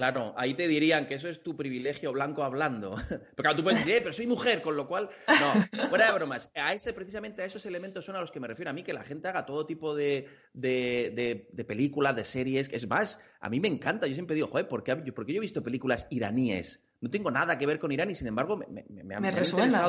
[0.00, 2.92] Claro, ahí te dirían que eso es tu privilegio blanco hablando.
[3.10, 5.10] Porque claro, tú puedes decir, eh, pero soy mujer, con lo cual.
[5.28, 6.50] No, fuera de bromas.
[6.54, 8.70] A ese, precisamente a esos elementos son a los que me refiero.
[8.70, 12.70] A mí que la gente haga todo tipo de, de, películas, de series.
[12.72, 14.06] Es más, a mí me encanta.
[14.06, 16.82] Yo siempre digo, joder, ¿por qué, porque yo he visto películas iraníes?
[17.02, 19.86] No tengo nada que ver con Irán y sin embargo me, me, me, me resuena,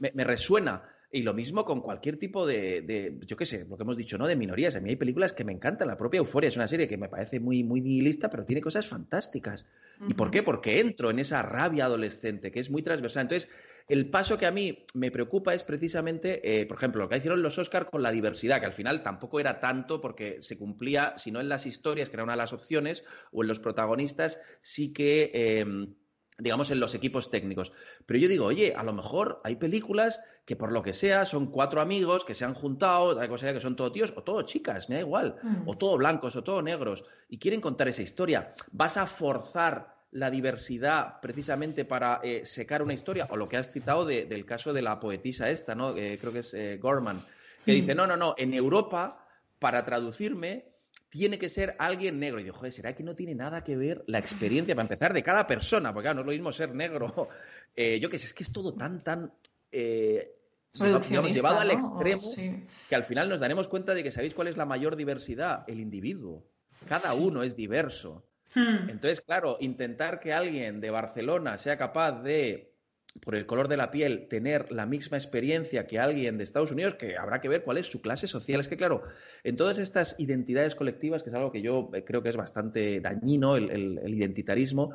[0.00, 0.82] me, resuena.
[1.14, 4.26] Y lo mismo con cualquier tipo de, yo qué sé, lo que hemos dicho, ¿no?
[4.26, 4.74] De minorías.
[4.76, 5.88] A mí hay películas que me encantan.
[5.88, 8.88] La propia Euforia es una serie que me parece muy, muy nihilista, pero tiene cosas
[8.88, 9.66] fantásticas.
[10.08, 10.42] ¿Y por qué?
[10.42, 13.24] Porque entro en esa rabia adolescente, que es muy transversal.
[13.24, 13.50] Entonces,
[13.88, 17.42] el paso que a mí me preocupa es precisamente, eh, por ejemplo, lo que hicieron
[17.42, 21.30] los Oscar con la diversidad, que al final tampoco era tanto porque se cumplía, si
[21.30, 24.94] no en las historias, que era una de las opciones, o en los protagonistas, sí
[24.94, 25.30] que...
[25.34, 25.94] Em,
[26.38, 27.72] digamos, en los equipos técnicos.
[28.06, 31.46] Pero yo digo, oye, a lo mejor hay películas que por lo que sea son
[31.46, 34.96] cuatro amigos que se han juntado, cosa que son todos tíos o todos chicas, me
[34.96, 35.68] da igual, mm.
[35.68, 38.54] o todos blancos o todos negros, y quieren contar esa historia.
[38.72, 43.28] ¿Vas a forzar la diversidad precisamente para eh, secar una historia?
[43.30, 45.96] O lo que has citado del caso de la poetisa esta, ¿no?
[45.96, 47.20] Eh, creo que es eh, Gorman,
[47.64, 47.74] que mm.
[47.74, 49.26] dice, no, no, no, en Europa,
[49.58, 50.71] para traducirme,
[51.12, 52.40] tiene que ser alguien negro.
[52.40, 55.22] Y digo, joder, ¿será que no tiene nada que ver la experiencia, para empezar, de
[55.22, 55.92] cada persona?
[55.92, 57.28] Porque claro, no es lo mismo ser negro.
[57.74, 59.32] Eh, yo qué sé, es que es todo tan, tan...
[59.70, 60.36] Eh,
[60.74, 64.66] llevado al extremo que al final nos daremos cuenta de que sabéis cuál es la
[64.66, 66.44] mayor diversidad, el individuo.
[66.86, 68.26] Cada uno es diverso.
[68.54, 68.90] Hmm.
[68.90, 72.71] Entonces, claro, intentar que alguien de Barcelona sea capaz de
[73.20, 76.94] por el color de la piel, tener la misma experiencia que alguien de Estados Unidos,
[76.94, 78.60] que habrá que ver cuál es su clase social.
[78.60, 79.02] Es que, claro,
[79.44, 83.00] en todas estas identidades colectivas, que es algo que yo eh, creo que es bastante
[83.00, 84.92] dañino, el, identitarismo,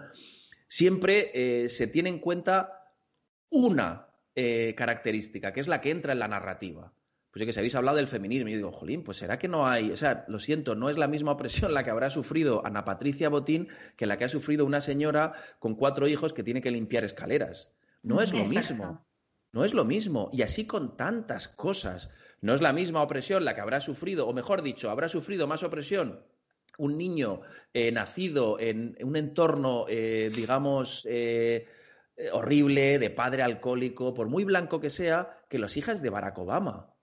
[0.67, 2.93] siempre eh, se tiene en cuenta
[3.49, 6.93] una eh, característica, que es la que entra en la narrativa.
[7.31, 9.67] Pues yo que si habéis hablado del feminismo, yo digo, jolín, pues será que no
[9.67, 12.83] hay, o sea, lo siento, no es la misma opresión la que habrá sufrido Ana
[12.83, 16.71] Patricia Botín que la que ha sufrido una señora con cuatro hijos que tiene que
[16.71, 17.71] limpiar escaleras.
[18.03, 19.05] No es lo mismo.
[19.53, 20.29] No es lo mismo.
[20.33, 22.09] Y así con tantas cosas.
[22.41, 25.63] No es la misma opresión la que habrá sufrido, o mejor dicho, habrá sufrido más
[25.63, 26.23] opresión
[26.77, 27.41] un niño
[27.73, 31.67] eh, nacido en un entorno, eh, digamos, eh,
[32.31, 36.93] horrible, de padre alcohólico, por muy blanco que sea, que los hijas de Barack Obama.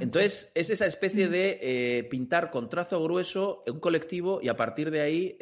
[0.00, 5.00] Entonces, es esa especie de pintar con trazo grueso un colectivo y a partir de
[5.00, 5.38] ahí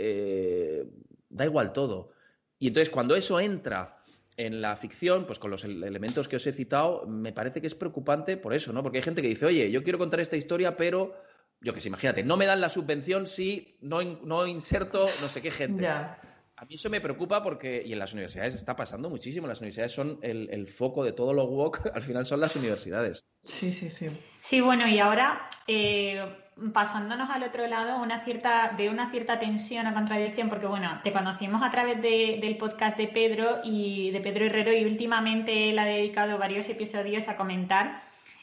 [1.29, 2.13] da igual todo.
[2.61, 4.04] Y entonces, cuando eso entra
[4.37, 7.75] en la ficción, pues con los elementos que os he citado, me parece que es
[7.75, 8.83] preocupante por eso, ¿no?
[8.83, 11.15] Porque hay gente que dice, oye, yo quiero contar esta historia, pero
[11.61, 15.41] yo que sé, imagínate, no me dan la subvención si no, no inserto no sé
[15.41, 15.87] qué gente.
[15.87, 19.93] A mí eso me preocupa porque, y en las universidades está pasando muchísimo, las universidades
[19.93, 23.25] son el, foco de todo lo woke, al final son las universidades.
[23.45, 24.09] Sí, sí, sí.
[24.41, 26.25] Sí, bueno, y ahora eh,
[26.73, 31.13] pasándonos al otro lado, una cierta, de una cierta tensión o contradicción, porque bueno, te
[31.13, 35.85] conocimos a través del podcast de Pedro y de Pedro Herrero y últimamente él ha
[35.85, 38.03] dedicado varios episodios a comentar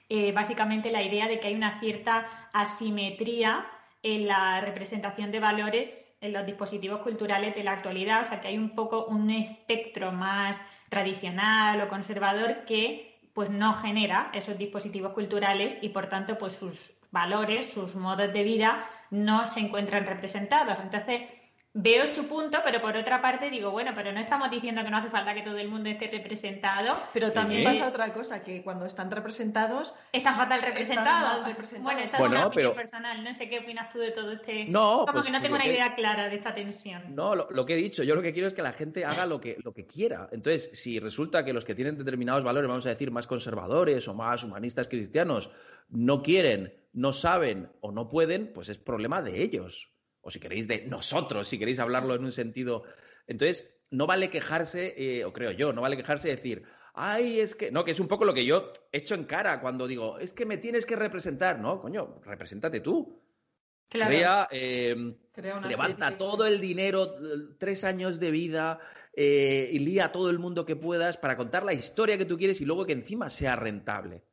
[0.10, 3.66] eh, básicamente la idea de que hay una cierta asimetría
[4.04, 8.50] en la representación de valores en los dispositivos culturales de la actualidad, o sea que
[8.50, 15.14] hay un poco un espectro más tradicional o conservador que pues no genera esos dispositivos
[15.14, 20.78] culturales y por tanto pues sus valores, sus modos de vida no se encuentran representados.
[20.82, 21.22] Entonces,
[21.74, 24.98] veo su punto, pero por otra parte digo, bueno, pero no estamos diciendo que no
[24.98, 26.96] hace falta que todo el mundo esté representado.
[27.14, 29.94] Pero también pasa otra cosa, que cuando están representados...
[30.12, 31.48] Están fatal representados.
[31.80, 34.66] Bueno, esta es una opinión personal, no sé qué opinas tú de todo este...
[34.66, 37.16] No, Como pues que no tengo una idea clara de esta tensión.
[37.16, 39.40] No, lo, que he dicho, yo lo que quiero es que la gente haga lo
[39.40, 40.28] que, lo que quiera.
[40.32, 44.14] Entonces, si resulta que los que tienen determinados valores, vamos a decir, más conservadores o
[44.14, 45.50] más humanistas cristianos,
[45.90, 49.90] no quieren no saben o no pueden, pues es problema de ellos.
[50.22, 52.84] O si queréis de nosotros, si queréis hablarlo en un sentido.
[53.28, 57.56] Entonces, no vale quejarse, eh, o creo yo, no vale quejarse y decir, ay, es
[57.56, 57.72] que.
[57.72, 60.46] No, que es un poco lo que yo echo en cara cuando digo, es que
[60.46, 61.60] me tienes que representar.
[61.60, 63.22] No, coño, represéntate tú.
[63.90, 64.96] Crea, eh,
[65.68, 67.14] levanta todo el dinero,
[67.58, 68.80] tres años de vida,
[69.14, 72.38] eh, y lía a todo el mundo que puedas para contar la historia que tú
[72.38, 74.24] quieres y luego que encima sea rentable.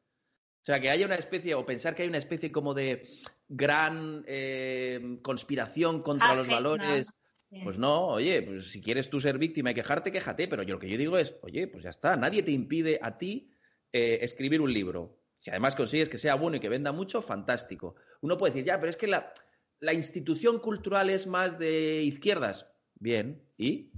[0.62, 3.08] O sea, que haya una especie, o pensar que hay una especie como de
[3.48, 7.16] gran eh, conspiración contra los valores.
[7.64, 10.80] Pues no, oye, pues si quieres tú ser víctima y quejarte, quéjate, pero yo lo
[10.80, 13.50] que yo digo es, oye, pues ya está, nadie te impide a ti
[13.90, 15.18] eh, escribir un libro.
[15.40, 17.94] Si además consigues que sea bueno y que venda mucho, fantástico.
[18.20, 19.32] Uno puede decir, ya, pero es que la,
[19.80, 22.66] la institución cultural es más de izquierdas.
[22.96, 23.92] Bien, ¿y?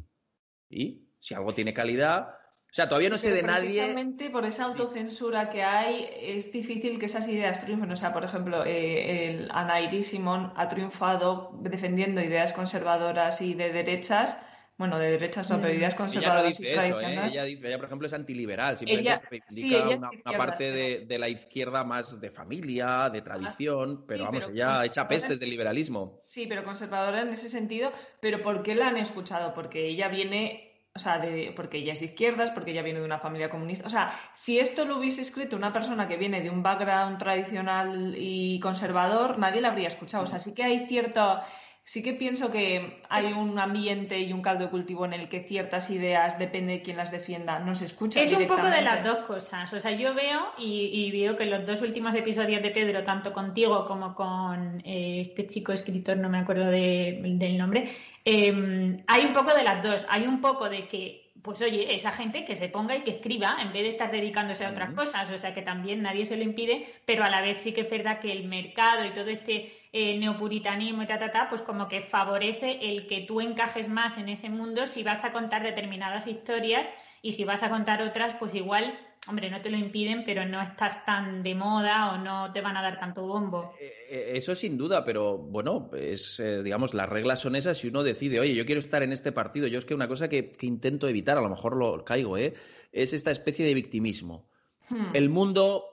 [0.68, 1.08] ¿Y?
[1.18, 2.34] Si algo tiene calidad,
[2.70, 3.62] O sea, todavía no sé de nadie.
[3.62, 7.90] Precisamente por esa autocensura que hay, es difícil que esas ideas triunfen.
[7.90, 13.72] O sea, por ejemplo, eh, el Anairi Simón ha triunfado defendiendo ideas conservadoras y de
[13.72, 14.38] derechas.
[14.78, 17.28] Bueno, de derechas son pero ideas conservadoras ella no dice eso, ¿eh?
[17.30, 18.78] ella, ella, por ejemplo, es antiliberal.
[18.78, 24.84] Simplemente reivindica una, parte de, la izquierda más de familia, de tradición, pero vamos, ella
[24.84, 26.22] echa pestes del liberalismo.
[26.24, 27.92] Sí, pero conservadora en ese sentido.
[28.20, 29.54] Pero ¿por qué la han escuchado?
[29.54, 33.04] Porque ella viene o sea, de, porque ella es de izquierdas, porque ella viene de
[33.04, 33.86] una familia comunista.
[33.86, 38.14] O sea, si esto lo hubiese escrito una persona que viene de un background tradicional
[38.16, 40.24] y conservador, nadie la habría escuchado.
[40.24, 41.40] O sea, sí que hay cierto.
[41.82, 45.40] Sí que pienso que hay un ambiente y un caldo de cultivo en el que
[45.40, 48.22] ciertas ideas, depende de quién las defienda, no se escuchan.
[48.22, 49.72] Es un poco de las dos cosas.
[49.72, 53.86] O sea, yo veo y, veo que los dos últimos episodios de Pedro, tanto contigo
[53.86, 57.90] como con eh, este chico escritor, no me acuerdo del nombre,
[58.24, 60.04] Em, hay un poco de las dos.
[60.08, 63.56] Hay un poco de que, pues oye, esa gente que se ponga y que escriba
[63.60, 65.30] en vez de estar dedicándose a otras cosas.
[65.30, 67.90] O sea, que también nadie se lo impide, pero a la vez sí que es
[67.90, 71.88] verdad que el mercado y todo este eh, neopuritanismo y ta, ta, ta, pues como
[71.88, 76.26] que favorece el que tú encajes más en ese mundo si vas a contar determinadas
[76.26, 78.98] historias y si vas a contar otras, pues igual
[79.28, 82.76] hombre, no te lo impiden, pero no estás tan de moda o no te van
[82.76, 83.74] a dar tanto bombo.
[83.78, 87.88] Eh, eh, eso sin duda, pero bueno, es, eh, digamos, las reglas son esas si
[87.88, 89.66] uno decide, oye, yo quiero estar en este partido.
[89.66, 92.54] Yo es que una cosa que, intento evitar, a lo mejor lo caigo, ¿eh?
[92.92, 94.48] es esta especie de victimismo.
[94.88, 95.14] Hmm.
[95.14, 95.84] El mundo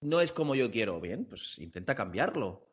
[0.00, 1.00] no es como yo quiero.
[1.00, 2.66] Bien, pues intenta cambiarlo.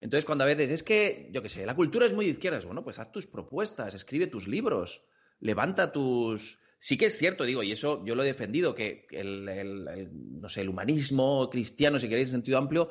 [0.00, 2.64] Entonces, cuando a veces es que, yo qué sé, la cultura es muy de izquierdas,
[2.64, 5.02] bueno, pues haz tus propuestas, escribe tus libros,
[5.40, 10.08] levanta tus, Sí que es cierto, digo, y eso yo lo he defendido, que el,
[10.40, 12.88] no sé, el humanismo cristiano, si queréis en sentido amplio,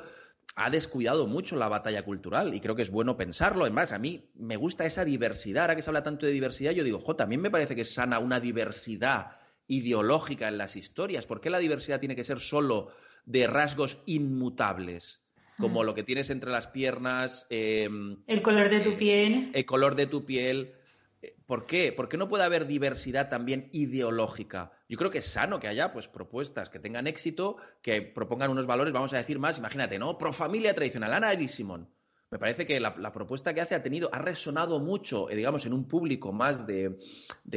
[0.56, 3.64] ha descuidado mucho la batalla cultural y creo que es bueno pensarlo.
[3.64, 5.64] Además, a mí me gusta esa diversidad.
[5.64, 7.94] Ahora que se habla tanto de diversidad, yo digo, jo, también me parece que es
[7.94, 9.32] sana una diversidad
[9.68, 11.26] ideológica en las historias.
[11.26, 12.92] ¿Por qué la diversidad tiene que ser solo
[13.26, 15.22] de rasgos inmutables?
[15.58, 15.86] Como mm.
[15.86, 17.48] lo que tienes entre las piernas.
[17.50, 19.50] Em, el color de tu piel.
[19.54, 20.76] El color de tu piel
[21.50, 21.92] ¿Por qué?
[21.92, 24.72] ¿Por qué no puede haber diversidad también ideológica?
[24.88, 28.68] Yo creo que es sano que haya pues, propuestas que tengan éxito, que propongan unos
[28.68, 30.16] valores, vamos a decir más, imagínate, ¿no?
[30.20, 31.90] Pro familia tradicional, Ana y Simón.
[32.30, 35.74] Me parece que la, propuesta que hace ha tenido, ha resonado mucho, eh, digamos, en
[35.74, 37.00] un público más de,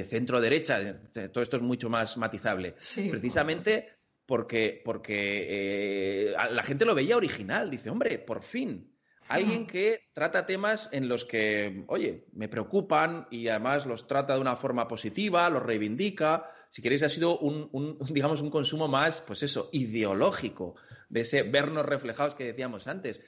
[0.07, 0.81] centro derecha.
[0.81, 2.77] Eh, todo esto es mucho más matizable.
[3.11, 3.91] Precisamente
[4.25, 7.69] porque, porque eh, la gente lo veía original.
[7.69, 8.92] Dice, hombre, por fin,
[9.29, 14.41] Alguien que trata temas en los que, oye, me preocupan y además los trata de
[14.41, 16.51] una forma positiva, los reivindica.
[16.69, 20.75] Si queréis, ha sido un, digamos, un consumo más, pues eso, ideológico,
[21.09, 23.21] de ese vernos reflejados que decíamos antes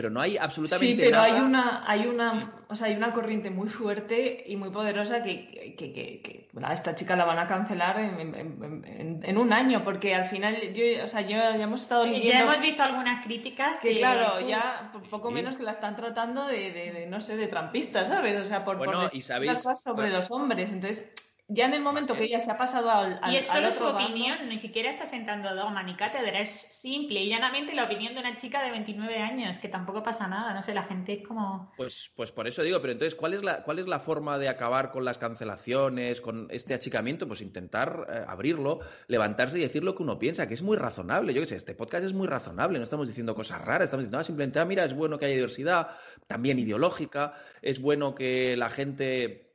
[0.00, 3.50] pero no hay absolutamente Sí, pero hay una, hay una, o sea, hay una corriente
[3.50, 8.00] muy fuerte y muy poderosa que, que, que, a esta chica la van a cancelar
[8.00, 12.30] en, un año, porque al final, yo, o sea, yo ya hemos estado leyendo...
[12.30, 17.06] Ya hemos visto algunas críticas que, claro, ya poco menos que la están tratando de,
[17.10, 18.40] no sé, de trampistas, ¿sabes?
[18.40, 19.62] O sea, por, bueno, y sabéis...
[19.84, 21.12] sobre los hombres, entonces
[21.52, 23.84] ya en el momento que ella se ha pasado al, al Y es solo su
[23.84, 28.20] opinión, ni siquiera está sentando dogma ni cátedra, es simple y llanamente la opinión de
[28.20, 31.72] una chica de 29 años, que tampoco pasa nada, no sé, la gente es como...
[31.76, 34.48] Pues, pues por eso digo, pero entonces, ¿cuál es, la, ¿cuál es la forma de
[34.48, 37.26] acabar con las cancelaciones, con este achicamiento?
[37.26, 41.34] Pues intentar eh, abrirlo, levantarse y decir lo que uno piensa, que es muy razonable.
[41.34, 44.18] Yo qué sé, este podcast es muy razonable, no estamos diciendo cosas raras, estamos diciendo,
[44.18, 45.88] ah, simplemente, ah, mira, es bueno que haya diversidad,
[46.28, 49.49] también ideológica, es bueno que la gente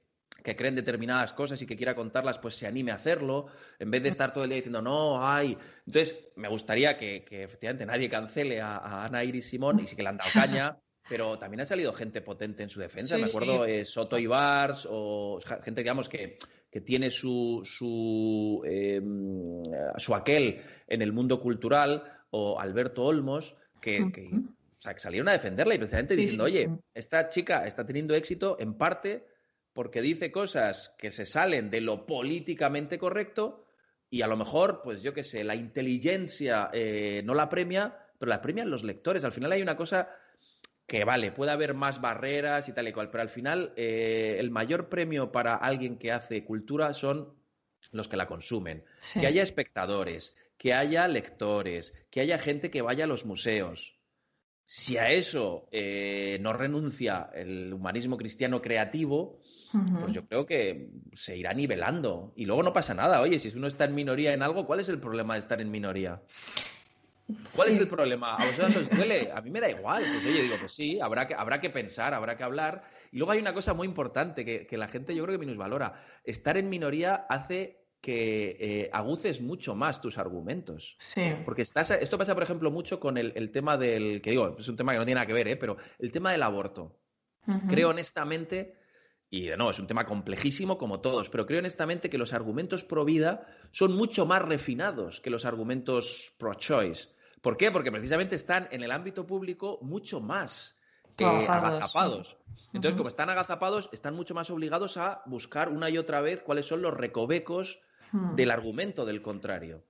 [0.45, 3.47] que creen determinadas cosas y que quiera contarlas, pues se anime a hacerlo,
[3.79, 5.57] en vez de estar todo el día diciendo, no, ay.
[5.87, 10.09] Entonces, me gustaría que, efectivamente nadie cancele a, Ana Iris Simón, y sí que le
[10.09, 10.77] han dado caña,
[11.09, 13.17] pero también ha salido gente potente en su defensa.
[13.17, 16.37] me acuerdo eh, Soto Ibars, o gente, digamos, que,
[16.69, 19.63] que tiene su, su, em,
[19.97, 25.73] su aquel en el mundo cultural, o Alberto Olmos, que, que, que salieron a defenderla
[25.73, 29.25] y precisamente diciendo, oye, esta chica está teniendo éxito en parte
[29.75, 33.67] porque dice cosas que se salen de lo políticamente correcto
[34.09, 38.29] y a lo mejor, pues yo qué sé, la inteligencia eh, no la premia, pero
[38.29, 39.25] la premian los lectores.
[39.25, 40.09] Al final hay una cosa
[40.87, 44.49] que vale, puede haber más barreras y tal y cual, pero al final eh, el
[44.49, 47.35] mayor premio para alguien que hace cultura son
[47.91, 48.85] los que la consumen.
[49.19, 53.99] Que haya espectadores, que haya lectores, que haya gente que vaya a los museos.
[54.65, 59.41] Si a eso eh, no renuncia el humanismo cristiano creativo,
[59.99, 62.33] pues yo creo que se irá nivelando.
[62.35, 63.21] Y luego no pasa nada.
[63.21, 65.71] Oye, si uno está en minoría en algo, ¿cuál es el problema de estar en
[65.71, 66.21] minoría?
[67.55, 68.35] ¿Cuál es el problema?
[68.35, 69.31] ¿A vosotros os duele?
[69.33, 70.05] A mí me da igual.
[70.11, 72.83] Pues oye, digo, pues sí, habrá que, habrá que pensar, habrá que hablar.
[73.11, 76.03] Y luego hay una cosa muy importante que, que la gente yo creo que valora.
[76.23, 80.95] Estar en minoría hace que eh, aguces mucho más tus argumentos.
[80.99, 81.33] Sí.
[81.43, 84.75] Porque estás, esto pasa, por ejemplo, mucho con el, tema del, que digo, es un
[84.75, 85.55] tema que no tiene nada que ver, ¿eh?
[85.55, 86.99] pero el tema del aborto.
[87.67, 88.75] Creo honestamente,
[89.29, 93.05] y no, es un tema complejísimo como todos, pero creo honestamente que los argumentos pro
[93.05, 97.09] vida son mucho más refinados que los argumentos pro choice.
[97.41, 97.71] ¿Por qué?
[97.71, 100.79] Porque precisamente están en el ámbito público mucho más
[101.23, 102.37] agazapados.
[102.73, 106.65] Entonces, como están agazapados, están mucho más obligados a buscar una y otra vez cuáles
[106.65, 107.79] son los recovecos
[108.11, 108.35] hmm.
[108.35, 109.83] del argumento del contrario.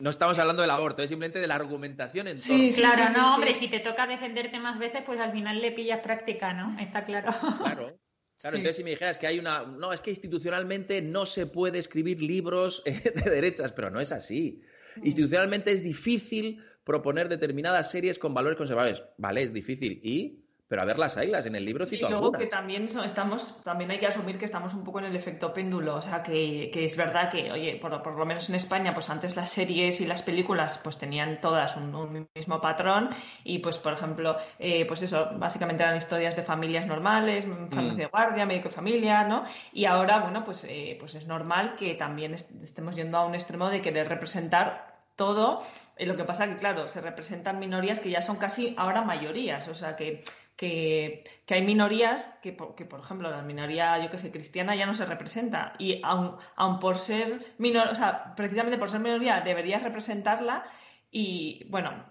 [0.00, 3.54] No estamos hablando del aborto, es simplemente de la argumentación en sí, claro, no, hombre,
[3.54, 6.76] si te toca defenderte más veces, pues al final le pillas práctica, ¿no?
[6.80, 7.32] Está claro.
[7.58, 7.96] Claro.
[8.40, 9.62] Claro, entonces si me dijeras que hay una...
[9.64, 14.62] No, es que institucionalmente no se puede escribir libros de derechas, pero no es así.
[14.96, 15.06] Hmm.
[15.06, 19.02] Institucionalmente es difícil proponer determinadas series con valores conservadores.
[19.16, 20.00] Vale, es difícil.
[20.02, 20.43] ¿Y?
[20.66, 23.90] Pero a ver las ailas, en el libro cito Y luego que también estamos, también
[23.90, 26.96] hay que asumir que estamos un poco en el efecto péndulo, o sea que, es
[26.96, 30.80] verdad que, oye, por, lo menos en España, pues antes las series y las películas
[30.82, 33.10] pues tenían todas un, mismo patrón
[33.44, 37.96] y pues por ejemplo, eh, pues eso, básicamente eran historias de familias normales, mm, familias
[37.98, 39.44] de guardia, médico de familia, ¿no?
[39.72, 43.68] Y ahora, bueno, pues, eh, pues es normal que también estemos yendo a un extremo
[43.68, 45.62] de querer representar todo.
[45.96, 49.68] y lo que pasa que, claro, se representan minorías que ya son casi ahora mayorías.
[49.68, 50.24] O sea que
[50.56, 54.94] que, hay minorías que, que, por ejemplo, la minoría, yo que sé, cristiana ya no
[54.94, 55.74] se representa.
[55.78, 56.38] Y aun,
[56.80, 60.64] por ser minoría, o sea, precisamente por ser minoría, deberías representarla.
[61.10, 62.04] Y bueno,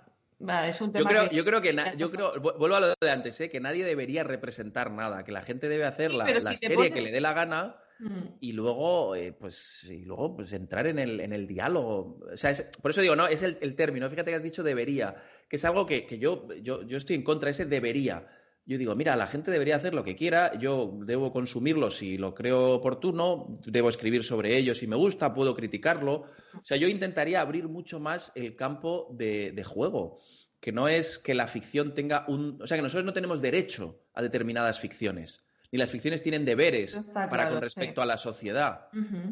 [0.65, 1.03] es un tema.
[1.03, 3.49] Yo creo que, yo creo, que yo creo vuelvo a lo de antes, ¿eh?
[3.49, 6.25] que nadie debería representar nada, que la gente debe hacer la,
[6.55, 7.77] serie que le dé la gana.
[7.99, 8.35] Mm.
[8.39, 12.19] Y luego, eh, pues, y luego, pues entrar en el, en el diálogo.
[12.33, 14.09] O sea, por eso digo, no, es el, el, término.
[14.09, 15.15] Fíjate que has dicho debería
[15.53, 18.27] que es algo que, yo, yo, estoy en contra, ese debería.
[18.65, 22.33] Yo digo, mira, la gente debería hacer lo que quiera, yo debo consumirlo si lo
[22.33, 26.25] creo oportuno, debo escribir sobre ello si me gusta, puedo criticarlo.
[26.55, 30.17] O sea, yo intentaría abrir mucho más el campo de, juego,
[30.59, 32.59] que no es que la ficción tenga un...
[32.59, 35.42] O sea, que nosotros no tenemos derecho a determinadas ficciones
[35.73, 38.89] ni las ficciones tienen deberes para con respecto a la sociedad.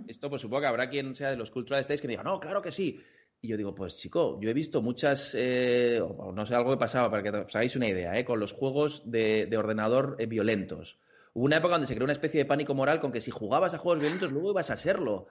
[0.07, 2.71] Esto, pues supongo que habrá quien sea de los culturales que diga, no, claro que
[2.71, 2.99] sí.
[3.41, 6.01] Y yo digo, pues chico, yo he visto muchas, eh,
[6.33, 9.03] no sé, algo que pasaba, para que os hagáis una idea, eh, con los juegos
[9.05, 10.97] de, ordenador eh, violentos.
[11.35, 13.75] Hubo una época donde se creó una especie de pánico moral con que si jugabas
[13.75, 15.27] a juegos violentos luego ibas a serlo.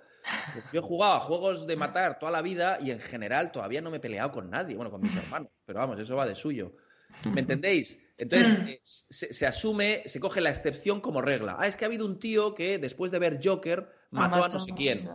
[0.73, 3.91] Yo he jugado a juegos de matar toda la vida y en general todavía no
[3.91, 6.73] me he peleado con nadie, bueno, con mis hermanos, pero vamos, eso va de suyo.
[7.33, 8.01] ¿Me entendéis?
[8.19, 11.57] Entonces se, asume, se coge la excepción como regla.
[11.59, 14.61] Ah, es que ha habido un tío que después de ver Joker mató a no
[14.61, 15.09] sé quién.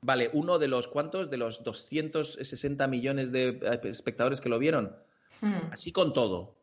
[0.00, 4.96] Vale, uno de los cuantos, de los 260 millones de eh, espectadores que lo vieron.
[5.40, 5.72] Hmm.
[5.72, 6.56] Así con todo.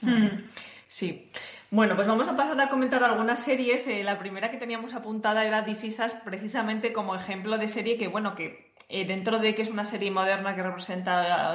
[0.00, 0.46] Hmm.
[0.88, 1.30] Sí.
[1.72, 3.86] Bueno, pues vamos a pasar a comentar algunas series.
[3.88, 8.34] Eh, la primera que teníamos apuntada era This precisamente como ejemplo de serie que, bueno,
[8.34, 11.54] que eh, dentro de que es una serie moderna que representa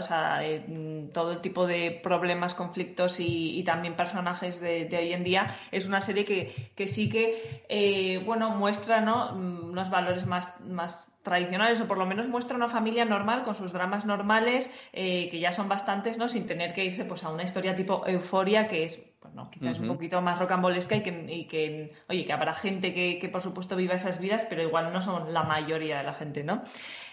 [1.13, 6.25] todo tipo de problemas, conflictos y, también personajes de, hoy en día, es una serie
[6.25, 9.33] que, sí que, bueno, muestra ¿no?
[9.33, 13.53] Mm, unos valores más, más tradicionales o por lo menos muestra una familia normal con
[13.53, 17.29] sus dramas normales eh, que ya son bastantes no sin tener que irse pues a
[17.29, 21.25] una historia tipo euforia que es pues no quizás un poquito más rocambolesca y que,
[21.27, 25.01] y que oye que habrá gente que, por supuesto viva esas vidas pero igual no
[25.01, 26.63] son la mayoría de la gente no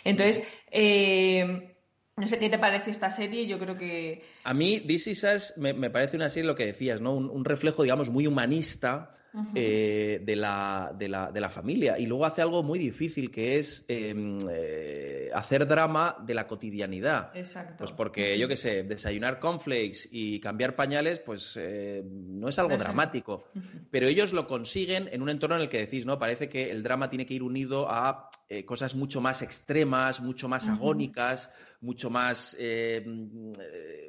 [0.05, 1.75] entonces eh,
[2.17, 4.23] no sé qué te parece esta serie, yo creo que...
[4.45, 7.13] A mí, This Is me, parece una serie, lo que decías, ¿no?
[7.13, 9.17] un reflejo, digamos, muy humanista
[9.57, 11.99] eh, de, la, de, la, de, la, familia.
[11.99, 17.37] Y luego hace algo muy difícil, que es em, eh, hacer drama de la cotidianidad.
[17.37, 17.75] Exacto.
[17.79, 22.77] Pues porque, yo qué sé, desayunar cornflakes y cambiar pañales, pues eh, no es algo
[22.77, 23.45] dramático.
[23.91, 26.17] Pero ellos lo consiguen en un entorno en el que decís, ¿no?
[26.17, 28.31] Parece que el drama tiene que ir unido a
[28.67, 33.53] cosas mucho más extremas, mucho más agónicas, mucho más em,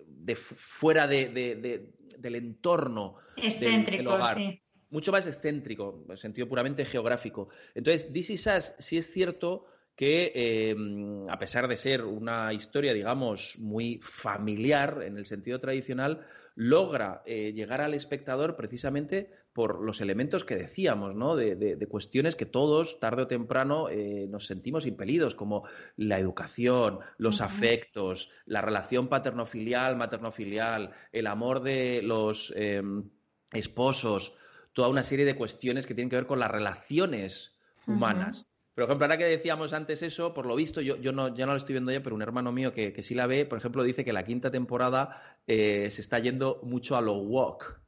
[0.05, 3.15] de fuera de, del entorno.
[3.37, 7.49] Excéntrico, sí mucho más excéntrico, en sentido puramente geográfico.
[7.73, 9.65] Entonces, This Is sí es cierto
[9.95, 16.25] que, em, a pesar de ser una historia, digamos, muy familiar en el sentido tradicional,
[16.55, 21.37] logra eh, llegar al espectador precisamente por los elementos que decíamos, ¿no?
[21.37, 25.63] De, cuestiones que todos, tarde o temprano, eh, nos sentimos impelidos, como
[25.95, 33.09] la educación, los afectos, la relación paterno-filial, materno-filial, el amor de los em,
[33.53, 34.35] esposos,
[34.75, 37.53] toda una serie de cuestiones que tienen que ver con las relaciones
[37.87, 38.45] humanas.
[38.75, 41.53] Por ejemplo, ahora que decíamos antes eso, por lo visto, yo, yo no, ya no
[41.53, 44.03] lo estoy viendo ya, pero un hermano mío que, sí la ve, por ejemplo, dice
[44.03, 47.79] que la quinta temporada eh, se está yendo mucho a lo walk.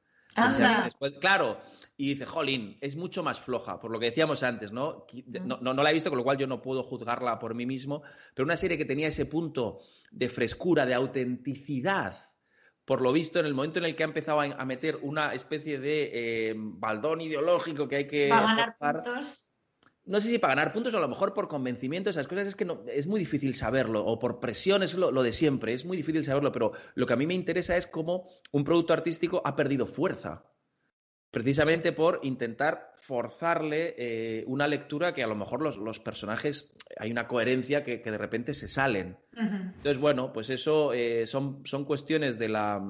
[1.19, 1.59] claro,
[1.97, 5.07] y dice, jolín, es mucho más floja, por lo que decíamos antes, ¿no?
[5.43, 8.01] No, no la he visto, con lo cual yo no puedo juzgarla por mí mismo,
[8.33, 9.81] pero una serie que tenía ese punto
[10.11, 12.26] de frescura, de autenticidad,
[12.87, 15.77] por lo visto, en el momento en el que ha empezado a meter una especie
[15.77, 18.29] de eh, baldón ideológico que hay que...
[18.29, 19.51] Para ganar puntos.
[20.05, 22.55] No sé si para ganar puntos o a lo mejor por convencimiento, esas cosas es
[22.55, 25.97] que no, es muy difícil saberlo, o por presión, es lo, de siempre, es muy
[25.97, 29.57] difícil saberlo, pero lo que a mí me interesa es cómo un producto artístico ha
[29.57, 30.45] perdido fuerza
[31.31, 37.27] precisamente por intentar forzarle eh, una lectura que a lo mejor los, personajes hay una
[37.27, 39.17] coherencia que, de repente se salen.
[39.33, 42.81] Entonces, bueno, pues eso eh, son, son, cuestiones de la,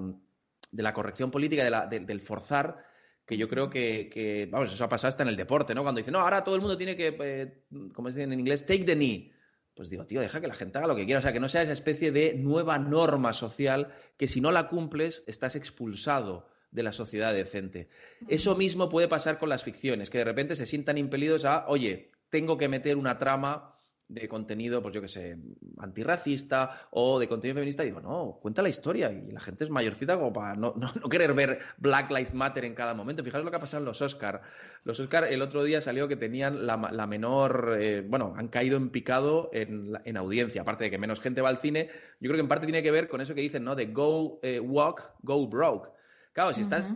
[0.72, 2.84] de la corrección política, de la, del forzar,
[3.26, 5.84] que yo creo que, vamos, eso ha pasado hasta en el deporte, ¿no?
[5.84, 7.64] Cuando dicen, no, ahora todo el mundo tiene que, eh,
[7.94, 9.34] como dicen en inglés, take the knee.
[9.76, 11.20] Pues digo, tío, deja que la gente haga lo que quiera.
[11.20, 14.70] O sea, que no sea esa especie de nueva norma social que si no la
[14.70, 17.90] cumples estás expulsado de la sociedad decente.
[18.28, 22.12] Eso mismo puede pasar con las ficciones, que de repente se sientan impelidos a, oye,
[22.30, 23.78] tengo que meter una trama
[24.10, 25.38] de contenido, pues yo qué sé,
[25.80, 30.16] antirracista o de contenido feminista, digo, no, cuenta la historia y la gente es mayorcita
[30.16, 30.76] como para no,
[31.10, 33.24] querer ver Black Lives Matter en cada momento.
[33.24, 34.44] Fijaos lo que ha pasado en los Oscar.
[34.86, 38.90] Los Oscar el otro día salió que tenían la, menor, eh, bueno, han caído en
[38.90, 41.90] picado en, en, audiencia, aparte de que menos gente va al cine,
[42.22, 43.76] yo creo que en parte tiene que ver con eso que dicen, ¿no?
[43.76, 45.97] De go eh, walk, go broke.
[46.38, 46.94] Claro, si estás.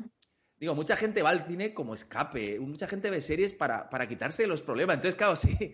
[0.59, 4.45] Digo, mucha gente va al cine como escape, mucha gente ve series para, para quitarse
[4.45, 4.97] los problemas.
[4.97, 5.73] Entonces, claro, si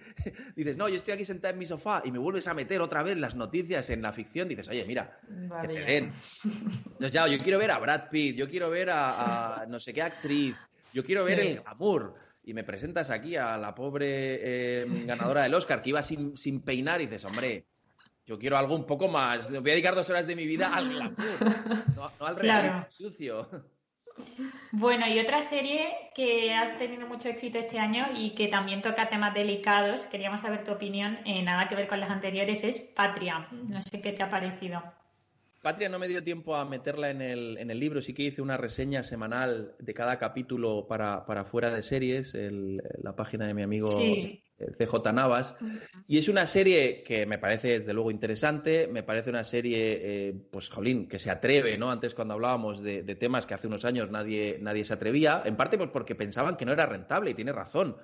[0.55, 3.03] dices, no, yo estoy aquí sentada en mi sofá y me vuelves a meter otra
[3.03, 5.19] vez las noticias en la ficción, dices, oye, mira,
[5.61, 6.13] que te den.
[6.45, 10.01] Entonces, ya, yo quiero ver a Brad Pitt, yo quiero ver a, no sé qué
[10.01, 10.55] actriz,
[10.93, 12.15] yo quiero ver el glamour.
[12.45, 16.61] Y me presentas aquí a la pobre em, ganadora del Oscar que iba sin, sin
[16.61, 17.65] peinar y dices, hombre,
[18.27, 19.49] yo quiero algo un poco más.
[19.49, 21.15] Voy a dedicar dos horas de mi vida al glamour,
[21.95, 23.49] no, al realismo sucio.
[24.71, 29.09] Bueno, y otra serie que has tenido mucho éxito este año y que también toca
[29.09, 33.47] temas delicados, queríamos saber tu opinión, eh, nada que ver con las anteriores, es Patria.
[33.51, 34.81] No sé qué te ha parecido.
[35.61, 38.41] Patria no me dio tiempo a meterla en el, en el libro, sí que hice
[38.41, 43.61] una reseña semanal de cada capítulo para, para fuera de series, la página de mi
[43.61, 43.89] amigo
[44.57, 45.55] CJ Navas.
[46.07, 50.33] Y es una serie que me parece desde luego interesante, me parece una serie, eh,
[50.51, 51.91] pues jolín, que se atreve, ¿no?
[51.91, 55.77] Antes cuando hablábamos de, temas que hace unos años nadie, nadie se atrevía, en parte
[55.77, 57.97] pues porque pensaban que no era rentable y tiene razón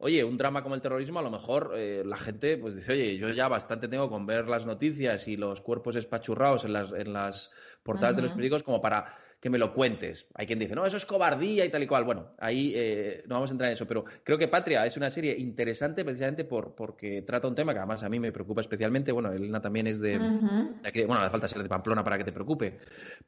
[0.00, 3.16] oye, un drama como el terrorismo, a lo mejor eh, la gente pues dice, oye,
[3.18, 7.12] yo ya bastante tengo con ver las noticias y los cuerpos espachurrados en las, en
[7.12, 7.50] las
[7.82, 10.26] portadas de los periódicos como para que me lo cuentes.
[10.34, 12.04] Hay quien dice, no, eso es cobardía y tal y cual.
[12.04, 15.10] Bueno, ahí eh, no vamos a entrar en eso, pero creo que Patria es una
[15.10, 19.12] serie interesante precisamente por, porque trata un tema que además a mí me preocupa especialmente.
[19.12, 22.32] Bueno, Elena también es de, de bueno, hace falta ser de Pamplona para que te
[22.32, 22.78] preocupe,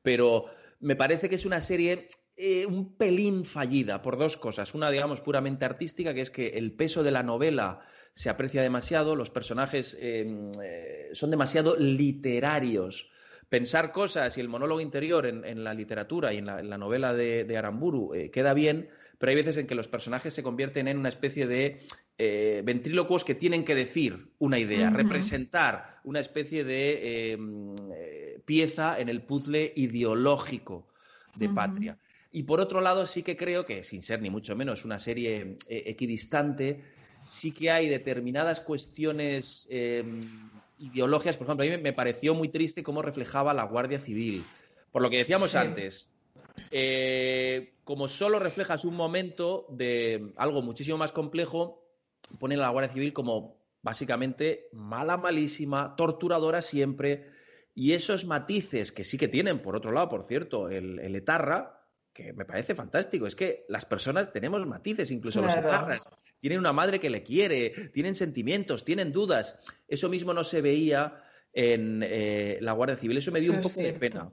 [0.03, 0.47] pero
[0.81, 4.75] me parece que es una serie eh, un pelín fallida por dos cosas.
[4.75, 7.81] Una, digamos, puramente artística, que es que el peso de la novela
[8.15, 13.12] se aprecia demasiado, los personajes em, eh, son demasiado literarios.
[13.53, 18.15] Pensar cosas y el monólogo interior en, la literatura y en la, novela de, Aramburu
[18.15, 18.89] eh, queda bien,
[19.19, 21.83] pero hay veces en que los personajes se convierten en una especie de
[22.65, 27.77] ventrílocuos que tienen que decir una idea, representar una especie de em,
[28.47, 30.89] pieza en el puzzle ideológico
[31.37, 31.99] de Patria.
[32.33, 35.59] Y por otro lado, sí que creo que, sin ser ni mucho menos una serie
[35.69, 36.83] eh, equidistante,
[37.29, 40.27] sí que hay determinadas cuestiones em,
[40.83, 41.37] ideológicas.
[41.37, 44.45] Por ejemplo, a mí me pareció muy triste cómo reflejaba la Guardia Civil.
[44.91, 46.13] Por lo que decíamos antes,
[46.71, 51.85] eh, como solo reflejas un momento de algo muchísimo más complejo,
[52.39, 57.31] pone a la Guardia Civil como básicamente mala, malísima, torturadora siempre.
[57.75, 61.82] Y esos matices que sí que tienen, por otro lado, por cierto, el etarra,
[62.13, 63.27] que me parece fantástico.
[63.27, 66.11] Es que las personas tenemos matices, incluso los etarras.
[66.39, 69.57] Tienen una madre que le quiere, tienen sentimientos, tienen dudas.
[69.89, 73.19] Eso mismo no se veía en eh, la Guardia Civil.
[73.19, 74.31] Eso me dio un poco de pena.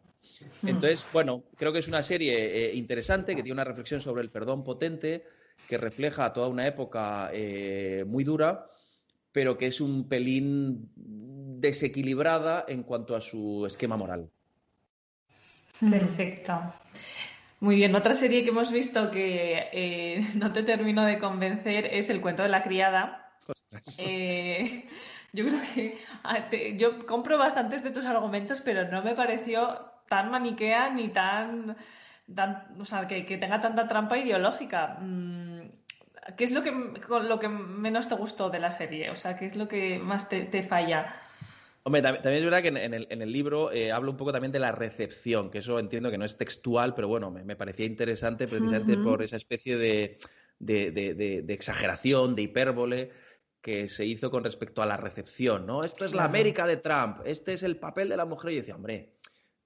[0.64, 4.30] Entonces, bueno, creo que es una serie eh, interesante que tiene una reflexión sobre el
[4.30, 5.26] perdón potente,
[5.68, 8.70] que refleja toda una época eh, muy dura,
[9.32, 14.30] pero que es un pelín desequilibrada en cuanto a su esquema moral.
[15.80, 16.54] Perfecto.
[17.60, 22.10] Muy bien, otra serie que hemos visto que eh, no te termino de convencer es
[22.10, 23.34] El cuento de la criada.
[23.98, 24.88] Eh,
[25.34, 30.32] yo creo que ah, yo compro bastantes de tus argumentos, pero no me pareció tan
[30.32, 31.78] maniquea ni tan,
[32.80, 34.98] o sea, que, tenga tanta trampa ideológica.
[35.02, 35.62] Mm,
[36.38, 39.10] ¿Qué es lo que, lo que menos te gustó de la serie?
[39.10, 41.16] O sea, ¿qué es lo que más te, te falla?
[41.90, 44.72] Hombre, también, es verdad que en, el, libro eh, hablo un poco también de la
[44.72, 49.24] recepción, que eso entiendo que no es textual, pero bueno, me, parecía interesante precisamente por
[49.24, 50.20] esa especie de,
[50.60, 53.10] de, exageración, de hipérbole
[53.60, 55.84] que se hizo con respecto a la recepción, ¿no?
[55.84, 58.52] Esto es la América de Trump, este es el papel de la mujer.
[58.52, 59.16] Y yo decía, hombre,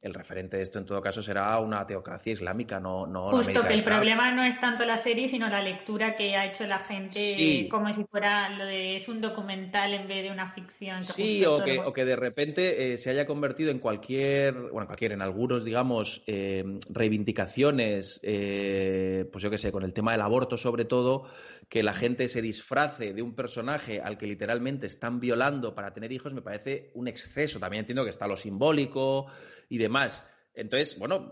[0.03, 3.73] el referente de esto en todo caso será una teocracia islámica, no, no Justo que
[3.73, 7.69] el problema no es tanto la serie, sino la lectura que ha hecho la gente
[7.71, 11.01] como si fuera lo de es un documental en vez de una ficción.
[11.01, 15.13] sí, o que, o que, de repente eh, se haya convertido en cualquier, bueno, cualquier,
[15.13, 20.57] en algunos, digamos, eh, reivindicaciones, eh, pues yo qué sé, con el tema del aborto
[20.57, 21.29] sobre todo,
[21.69, 26.11] que la gente se disfrace de un personaje al que literalmente están violando para tener
[26.11, 27.57] hijos, me parece un exceso.
[27.57, 29.27] También entiendo que está lo simbólico
[29.69, 30.23] y demás.
[30.55, 31.31] Entonces, bueno,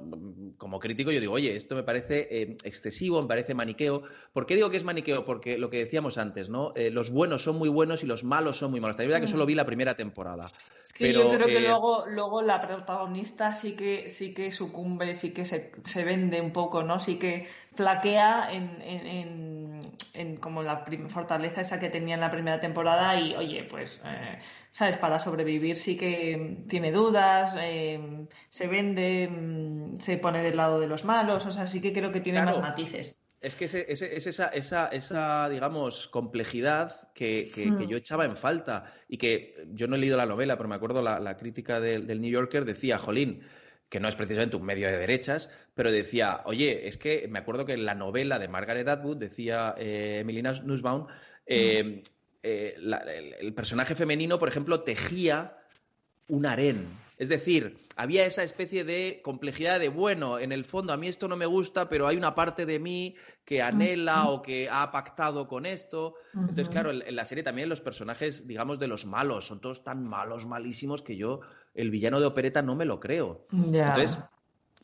[0.58, 4.02] como crítico yo digo, oye, esto me parece eh, excesivo, me parece maniqueo.
[4.34, 5.26] ¿Por qué digo que es maniqueo?
[5.26, 6.74] Porque lo que decíamos antes, ¿no?
[6.76, 9.00] Eh, los buenos son muy buenos y los malos son muy malos.
[9.00, 10.48] Es verdad que solo vi la primera temporada.
[10.84, 15.14] Es que yo creo que eh, luego, luego la protagonista sí que, sí que sucumbe,
[15.14, 17.00] sí que se, se vende un poco, ¿no?
[17.00, 22.60] Sí que flaquea en, en, en, como la fortaleza esa que tenía en la primera
[22.60, 24.40] temporada y, oye, pues, eh,
[24.72, 24.98] ¿sabes?
[24.98, 30.88] Para sobrevivir sí que tiene dudas, eh, se vende, mm, se pone del lado de
[30.88, 33.18] los malos, o sea, sí que creo que tiene más matices.
[33.40, 37.88] Es que es, esa, esa, esa, digamos, complejidad que, que, mm.
[37.88, 41.02] yo echaba en falta y que yo no he leído la novela, pero me acuerdo
[41.02, 43.42] la, la crítica del, del New Yorker decía, Jolín,
[43.92, 47.66] que no es precisamente un medio de derechas, pero decía, oye, es que me acuerdo
[47.66, 51.08] que en la novela de Margaret Atwood, decía eh, Emilina Nussbaum,
[51.46, 52.02] eh,
[52.42, 52.76] eh,
[53.42, 55.58] el, personaje femenino, por ejemplo, tejía
[56.30, 56.88] un harén.
[57.18, 61.28] Es decir, había esa especie de complejidad de, bueno, en el fondo a mí esto
[61.28, 65.50] no me gusta, pero hay una parte de mí que anhela o que ha pactado
[65.50, 66.16] con esto.
[66.34, 70.08] Entonces, claro, en, la serie también los personajes, digamos, de los malos, son todos tan
[70.08, 71.42] malos, malísimos, que yo
[71.74, 73.48] el villano de opereta no me lo creo.
[73.52, 74.18] Entonces,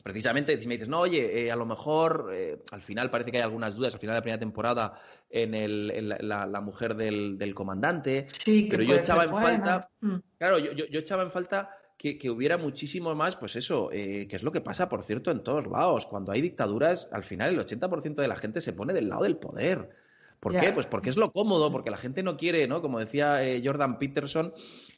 [0.02, 3.38] precisamente, si me dices, no, oye, eh, a lo mejor eh, al final parece que
[3.38, 8.26] hay algunas dudas, al final de la primera temporada, en, el, la, mujer del, comandante,
[8.70, 10.16] pero yo echaba en falta, mm.
[10.38, 14.42] claro, yo, yo, echaba en falta que, hubiera muchísimo más, pues eso, eh, que es
[14.42, 16.06] lo que pasa, por cierto, en todos lados.
[16.06, 19.36] Cuando hay dictaduras, al final el 80% de la gente se pone del lado del
[19.36, 19.90] poder.
[20.40, 20.72] ¿Por qué?
[20.72, 22.80] Pues porque es lo cómodo, porque la gente no quiere, ¿no?
[22.80, 24.52] Como decía Jordan Peterson,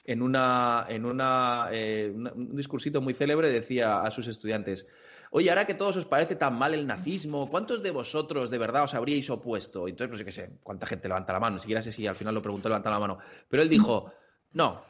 [0.04, 4.86] en, una, en una, eh, un discursito muy célebre decía a sus estudiantes,
[5.30, 8.84] oye, ahora que todos os parece tan mal el nazismo, ¿cuántos de vosotros de verdad
[8.84, 9.88] os habríais opuesto?
[9.88, 12.16] Entonces, pues yo qué sé, cuánta gente levanta la mano, ni siquiera sé si al
[12.16, 13.18] final lo preguntó, levanta la mano,
[13.48, 14.12] pero él dijo,
[14.52, 14.82] no,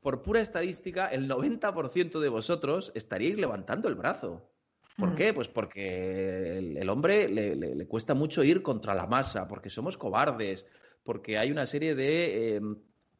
[0.00, 4.50] por pura estadística, el 90% de vosotros estaríais levantando el brazo.
[4.96, 5.14] ¿Por mm.
[5.14, 5.34] qué?
[5.34, 10.66] Pues porque el, hombre le, cuesta mucho ir contra la masa, porque somos cobardes,
[11.04, 12.56] porque hay una serie de...
[12.56, 12.60] Eh,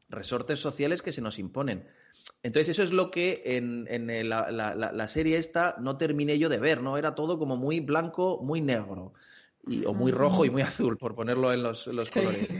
[0.08, 1.86] resortes sociales que se nos imponen.
[2.42, 6.98] Entonces, eso es lo que en, la, serie esta no terminé yo de ver, ¿no?
[6.98, 9.14] Era todo como muy blanco, muy negro,
[9.66, 12.52] y, o muy rojo y muy azul, por ponerlo en los, colores.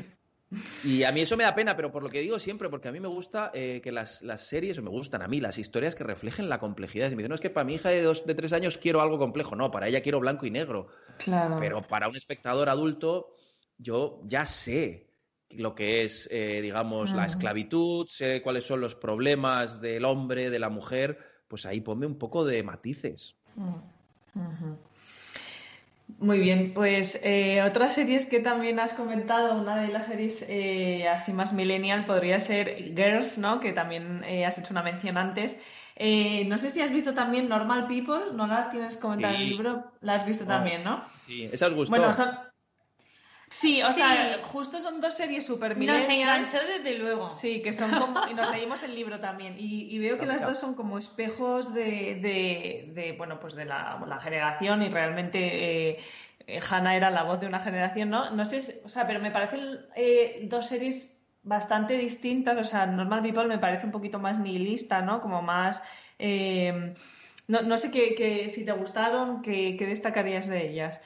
[0.85, 2.93] Y a mí eso me da pena, pero por lo que digo siempre, porque a
[2.93, 6.05] mí me gusta eh, que las, series, o me gustan a mí, las historias que
[6.05, 7.11] reflejen la complejidad.
[7.11, 9.01] Y me dicen, no, es que para mi hija de dos, de tres años quiero
[9.01, 9.57] algo complejo.
[9.57, 10.89] No, para ella quiero blanco y negro.
[11.19, 11.57] Claro.
[11.59, 13.35] Pero para un espectador adulto,
[13.79, 15.07] yo ya sé
[15.51, 20.59] lo que es, eh, digamos, la esclavitud, sé cuáles son los problemas del hombre, de
[20.59, 21.19] la mujer,
[21.49, 23.37] pues ahí ponme un poco de matices.
[23.55, 23.77] Mm,
[26.19, 31.09] Muy bien, pues eh, otras series que también has comentado, una de las series eh,
[31.09, 33.61] así más millennial podría ser Girls, ¿no?
[33.61, 35.59] Que también has hecho una mención antes.
[35.99, 39.93] no sé si has visto también Normal People, ¿no la tienes comentado en el libro?
[40.01, 41.05] La has visto también, ¿no?
[41.27, 41.91] Sí, esa os gustó.
[41.91, 42.13] Bueno,
[43.57, 47.33] Sí, o sea, justo son dos series súper Nos enganchó desde luego.
[47.33, 48.29] Sí, que son como.
[48.29, 49.57] Y nos leímos el libro también.
[49.59, 52.21] Y, veo que las dos son como espejos de,
[52.95, 55.89] de, bueno, pues de la, generación y realmente.
[55.89, 58.31] Eh, Hannah era la voz de una generación, ¿no?
[58.31, 62.59] No sé, o sea, pero me parecen eh, dos series bastante distintas.
[62.59, 65.23] O sea, Normal People me parece un poquito más nihilista, ¿no?
[65.23, 65.83] Como más.
[66.19, 66.93] Eh,
[67.49, 71.01] no, no, sé qué, si te gustaron, qué, qué destacarías de ellas.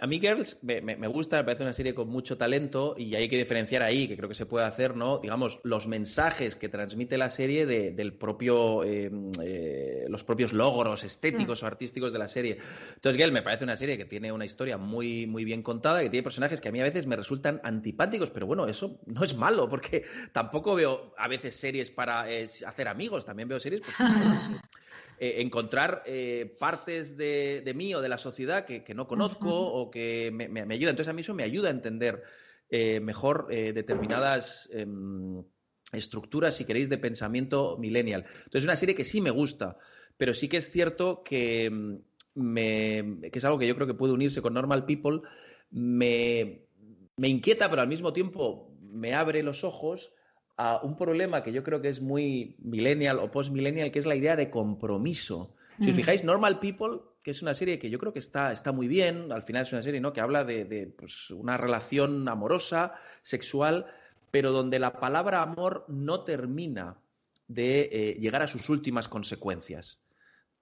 [0.00, 3.36] A mí Girls me, gusta, me parece una serie con mucho talento y hay que
[3.36, 5.18] diferenciar ahí, que creo que se puede hacer, ¿no?
[5.18, 11.02] Digamos, los mensajes que transmite la serie de, del propio, em, eh, los propios logros
[11.02, 12.58] estéticos o artísticos de la serie.
[12.94, 16.10] Entonces, Girls me parece una serie que tiene una historia muy, muy bien contada, que
[16.10, 19.36] tiene personajes que a mí a veces me resultan antipáticos, pero bueno, eso no es
[19.36, 23.96] malo, porque tampoco veo a veces series para eh, hacer amigos, también veo series pues,
[25.24, 30.30] eh, encontrar eh, partes de, mí o de la sociedad que, no conozco o que
[30.30, 30.90] me, me, ayuda.
[30.90, 32.22] Entonces a mí eso me ayuda a entender
[32.68, 35.42] eh, mejor determinadas em,
[35.92, 38.26] estructura, si queréis, de pensamiento millennial.
[38.26, 39.78] Entonces, es una serie que sí me gusta,
[40.18, 41.94] pero sí que es cierto que, mm,
[42.34, 45.22] me, que es algo que yo creo que puede unirse con Normal People,
[45.70, 46.66] me,
[47.16, 50.12] me inquieta, pero al mismo tiempo me abre los ojos
[50.56, 54.16] a un problema que yo creo que es muy millennial o post-millennial, que es la
[54.16, 55.54] idea de compromiso.
[55.80, 55.96] Si os mm.
[55.96, 59.32] fijáis, Normal People, que es una serie que yo creo que está, está muy bien,
[59.32, 60.12] al final es una serie ¿no?
[60.12, 63.86] que habla de, de pues, una relación amorosa, sexual,
[64.30, 66.96] pero donde la palabra amor no termina
[67.48, 69.98] de eh, llegar a sus últimas consecuencias.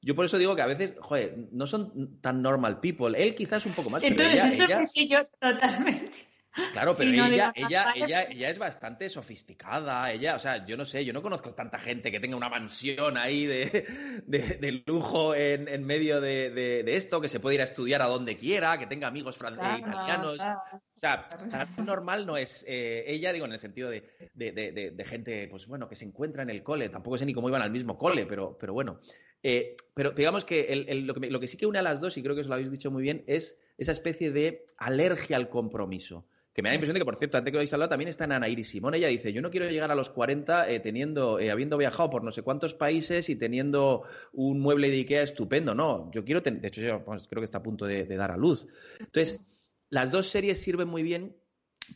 [0.01, 3.23] Yo por eso digo que a veces, joder, no son tan normal people.
[3.23, 4.03] Él quizás un poco más.
[4.03, 6.32] Entonces, eso sí yo totalmente.
[6.73, 10.13] Claro, pero ella, ella, ella, ella, es bastante sofisticada.
[10.13, 13.17] Ella, o sea, yo no sé, yo no conozco tanta gente que tenga una mansión
[13.17, 18.37] ahí de, lujo en, medio de, esto, que se puede ir a estudiar a donde
[18.37, 20.41] quiera, que tenga amigos italianos.
[20.41, 25.67] O sea, tan normal no es eh, ella, digo, en el sentido de, gente, pues
[25.67, 26.91] bueno, que se encuentra en el cole.
[26.91, 29.01] Tampoco sé ni cómo iban al mismo cole, pero, pero bueno.
[29.43, 32.23] Eh, pero digamos que, lo que lo que sí que une a las dos, y
[32.23, 36.27] creo que os lo habéis dicho muy bien, es esa especie de alergia al compromiso
[36.53, 38.09] que me da la impresión de que, por cierto, antes que lo habéis hablado, también
[38.09, 38.95] está Ana Iris Simón.
[38.95, 42.23] Ella dice, yo no quiero llegar a los 40 eh, teniendo, eh, habiendo viajado por
[42.23, 45.75] no sé cuántos países y teniendo un mueble de Ikea estupendo.
[45.75, 48.69] No, yo quiero, de hecho, yo creo que está a punto de, dar a luz.
[48.99, 49.41] Entonces,
[49.89, 51.37] las dos series sirven muy bien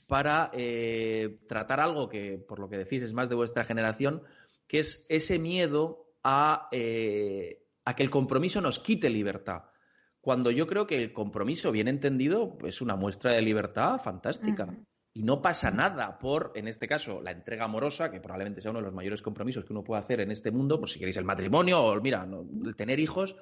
[0.06, 4.22] para eh, tratar algo que, por lo que decís, es más de vuestra generación,
[4.66, 9.64] que es ese miedo a, a que el compromiso nos quite libertad
[10.26, 14.76] cuando yo creo que el compromiso, bien entendido, es una muestra de libertad fantástica.
[15.14, 18.80] Y no pasa nada por, en este caso, la entrega amorosa, que probablemente sea uno
[18.80, 21.24] de los mayores compromisos que uno puede hacer en este mundo, por si queréis el
[21.24, 22.26] matrimonio o, mira,
[22.64, 23.36] el tener hijos.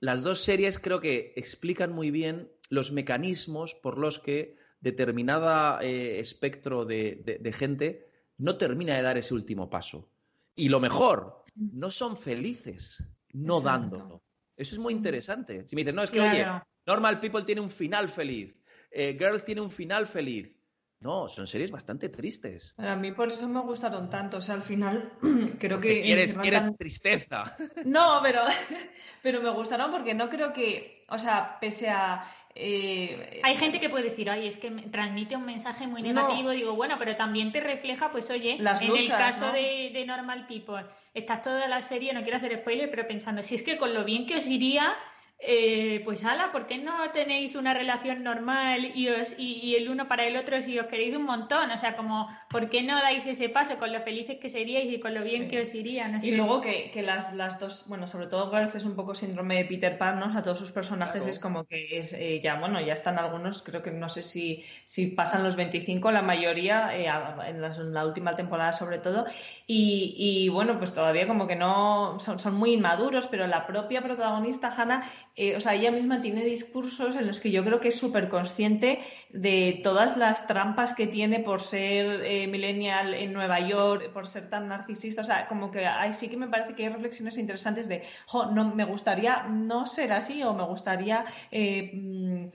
[0.00, 6.20] Las dos series creo que explican muy bien los mecanismos por los que determinada eh,
[6.20, 10.10] espectro de, gente no termina de dar ese último paso.
[10.54, 13.02] Y lo mejor, no son felices
[13.32, 14.22] no dándolo.
[14.56, 15.66] Eso es muy interesante.
[15.66, 16.46] Si me dicen, no, es que, oye,
[16.86, 18.54] Normal People tiene un final feliz,
[18.90, 20.54] eh, Girls tiene un final feliz.
[21.00, 22.74] No, son series bastante tristes.
[22.78, 24.36] A mí por eso me gustaron tanto.
[24.36, 25.12] O sea, al final
[25.58, 26.00] creo que.
[26.00, 27.56] Quieres, quieres tristeza.
[27.84, 28.42] No, pero,
[29.22, 31.04] pero me gustaron porque no creo que.
[31.08, 32.24] O sea, pese a.
[32.54, 36.50] Eh, Hay gente que puede decir, ay, es que transmite un mensaje muy negativo.
[36.50, 40.84] Digo, bueno, pero también te refleja, pues, oye, en el caso de, de Normal People
[41.14, 44.04] estás toda la serie, no quiero hacer spoiler, pero pensando, si es que con lo
[44.04, 44.96] bien que os iría
[45.44, 50.06] eh, pues ala, ¿por qué no tenéis una relación normal y, os, y, el uno
[50.06, 51.68] para el otro si os queréis un montón?
[51.72, 55.00] O sea, como, ¿por qué no dais ese paso con lo felices que seríais y
[55.00, 56.16] con lo bien que os iría?
[56.22, 59.64] Y luego que, las, las, dos, bueno, sobre todo Girls es un poco síndrome de
[59.64, 60.38] Peter Pan, ¿no?
[60.38, 63.82] a todos sus personajes es como que es, eh, ya, bueno, ya están algunos, creo
[63.82, 67.10] que no sé si, si pasan los 25, la mayoría, eh,
[67.48, 69.24] en, la, última temporada sobre todo,
[69.66, 74.02] y, y, bueno, pues todavía como que no, son, son muy inmaduros, pero la propia
[74.02, 75.02] protagonista, Hannah,
[75.34, 78.28] eh, o sea, ella misma tiene discursos en los que yo creo que es súper
[78.28, 84.28] consciente de todas las trampas que tiene por ser eh, millennial en Nueva York, por
[84.28, 85.22] ser tan narcisista.
[85.22, 88.46] O sea, como que ahí sí que me parece que hay reflexiones interesantes de, jo,
[88.52, 92.48] no, me gustaría no ser así o me gustaría eh, mm,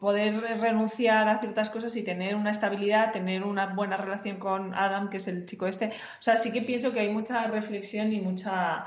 [0.00, 5.08] poder renunciar a ciertas cosas y tener una estabilidad, tener una buena relación con Adam,
[5.08, 5.86] que es el chico este.
[5.88, 8.86] O sea, sí que pienso que hay mucha reflexión y mucha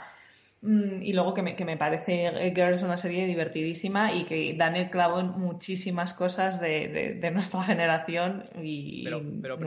[0.63, 4.75] y luego que me, que me parece eh, Girls una serie divertidísima y que dan
[4.75, 8.43] el clavo en muchísimas cosas de, de, nuestra generación.
[8.61, 9.57] Y, pero, pero,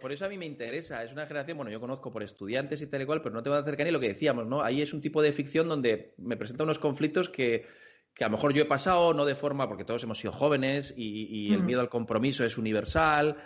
[0.00, 1.04] por, eso a mí me interesa.
[1.04, 3.50] Es una generación, bueno, yo conozco por estudiantes y tal y cual, pero no te
[3.50, 4.62] va a acercar ni lo que decíamos, ¿no?
[4.62, 7.66] Ahí es un tipo de ficción donde me presenta unos conflictos que,
[8.14, 10.94] que a lo mejor yo he pasado, no de forma, porque todos hemos sido jóvenes
[10.96, 11.66] y, y el mm.
[11.66, 13.36] miedo al compromiso es universal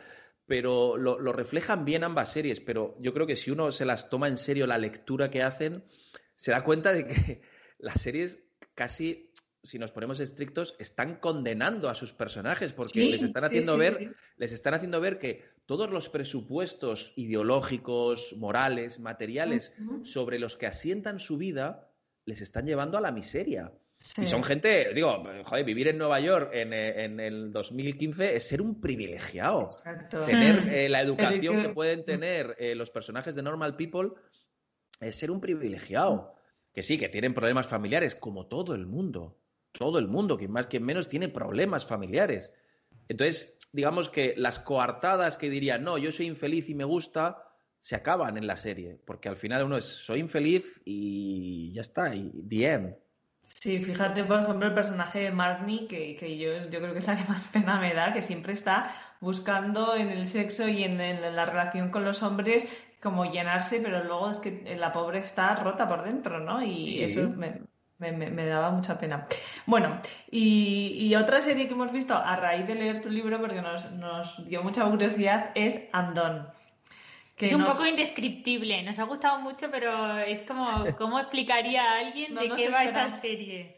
[0.46, 2.60] pero lo, lo, reflejan bien ambas series.
[2.60, 5.84] Pero yo creo que si uno se las toma en serio la lectura que hacen,
[6.36, 7.42] se da cuenta de que
[7.78, 8.40] las series
[8.74, 9.32] casi,
[9.62, 14.52] si nos ponemos estrictos, están condenando a sus personajes porque les están haciendo ver, les
[14.52, 19.72] están haciendo ver que todos los presupuestos ideológicos, morales, materiales
[20.02, 21.90] sobre los que asientan su vida
[22.26, 23.72] les están llevando a la miseria.
[24.18, 28.60] Y son gente, digo, joder, vivir en Nueva York en, en el 2015 es ser
[28.60, 29.68] un privilegiado.
[30.26, 34.10] Tener eh, la educación que pueden tener eh, los personajes de Normal People
[35.04, 36.34] es ser un privilegiado.
[36.72, 39.38] Que sí, que tienen problemas familiares, como todo el mundo.
[39.72, 42.52] Todo el mundo, quien más, quien menos, tiene problemas familiares.
[43.08, 47.44] Entonces, digamos que las coartadas que dirían, no, yo soy infeliz y me gusta,
[47.80, 48.98] se acaban en la serie.
[49.04, 52.96] Porque al final uno es, soy infeliz y ya está, y the end.
[53.42, 57.06] Sí, fíjate, por ejemplo, el personaje de Marnie, que, que yo, yo, creo que es
[57.06, 58.90] la que más pena me da, que siempre está
[59.24, 62.68] buscando en el sexo y en, la relación con los hombres
[63.02, 66.62] como llenarse, pero luego es que la pobre está rota por dentro, ¿no?
[66.62, 67.60] Y eso me,
[67.98, 69.26] me, daba mucha pena.
[69.66, 70.00] Bueno,
[70.30, 74.46] y, otra serie que hemos visto a raíz de leer tu libro, porque nos, nos
[74.48, 76.48] dio mucha curiosidad, es Andón.
[77.36, 81.98] Que es un poco indescriptible, nos ha gustado mucho, pero es como, ¿cómo explicaría a
[81.98, 83.76] alguien de qué va esta serie?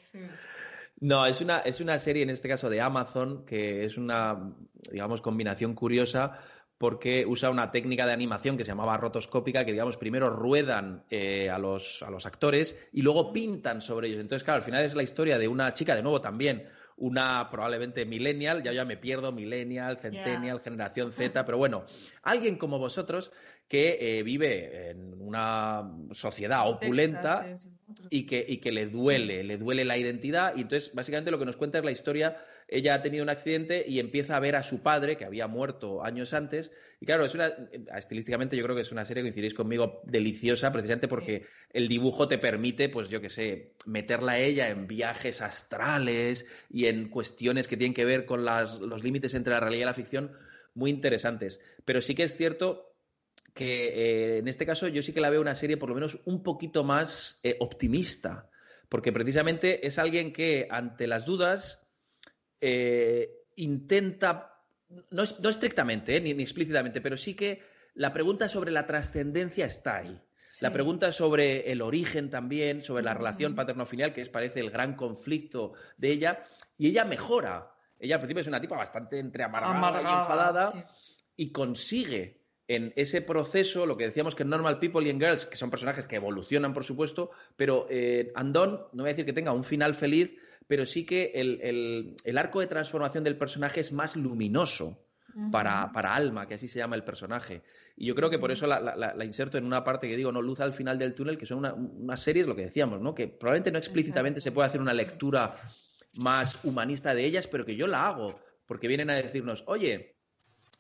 [1.01, 4.53] No, es una, es una serie, en este caso de Amazon, que es una,
[4.91, 6.39] digamos, combinación curiosa
[6.79, 11.49] porque usa una técnica de animación que se llamaba rotoscópica, que digamos primero ruedan eh,
[11.49, 14.21] a, los, a los actores y luego pintan sobre ellos.
[14.21, 16.69] Entonces, claro, al final es la historia de una chica, de nuevo también,
[16.99, 21.85] una probablemente millennial, ya ya me pierdo, millennial, centennial, generación Z, pero bueno,
[22.23, 23.33] alguien como vosotros
[23.69, 27.57] que eh, vive en una sociedad opulenta
[28.11, 31.47] y, que, y que le duele, le duele la identidad y entonces básicamente lo que
[31.47, 32.37] nos cuenta es la historia
[32.69, 36.05] ella ha tenido un accidente y empieza a ver a su padre, que había muerto
[36.05, 36.73] años antes.
[37.01, 37.53] Y claro, es una,
[37.97, 42.39] estilísticamente yo creo que es una serie, coincidís conmigo, deliciosa, precisamente porque el dibujo te
[42.39, 47.77] permite, pues yo qué sé, meterla a ella en viajes astrales y en cuestiones que
[47.77, 50.33] tienen que ver con los límites entre la realidad y la ficción
[50.75, 51.61] muy interesantes.
[51.85, 52.93] Pero sí que es cierto
[53.55, 56.19] que eh, en este caso yo sí que la veo una serie por lo menos
[56.25, 58.51] un poquito más eh, optimista,
[58.89, 61.81] porque precisamente es alguien que ante las dudas
[62.69, 64.61] eh, intenta,
[65.13, 67.63] no, estrictamente, eh, ni, explícitamente, pero sí que
[67.95, 70.21] la pregunta sobre la trascendencia está ahí.
[70.61, 74.97] La pregunta sobre el origen también, sobre la relación paterno-filial, que es, parece el gran
[74.97, 76.43] conflicto de ella,
[76.77, 77.73] y ella mejora.
[78.01, 80.91] Ella al principio es una tipa bastante entre amargada, y enfadada,
[81.37, 85.47] y consigue en ese proceso, lo que decíamos que en Normal People y en Girls,
[85.47, 89.33] que son personajes que evolucionan, por supuesto, pero eh, Andón, no voy a decir que
[89.33, 90.35] tenga un final feliz,
[90.67, 95.03] pero sí que el, arco de transformación del personaje es más luminoso
[95.53, 97.63] para, Alma, que así se llama el personaje.
[97.97, 100.61] Y yo creo que por eso la, inserto en una parte que digo, no, luz
[100.61, 103.15] al final del túnel, que son una, unas series, lo que decíamos, ¿no?
[103.15, 105.57] Que probablemente no explícitamente se puede hacer una lectura
[106.15, 110.17] más humanista de ellas, pero que yo la hago, porque vienen a decirnos, oye,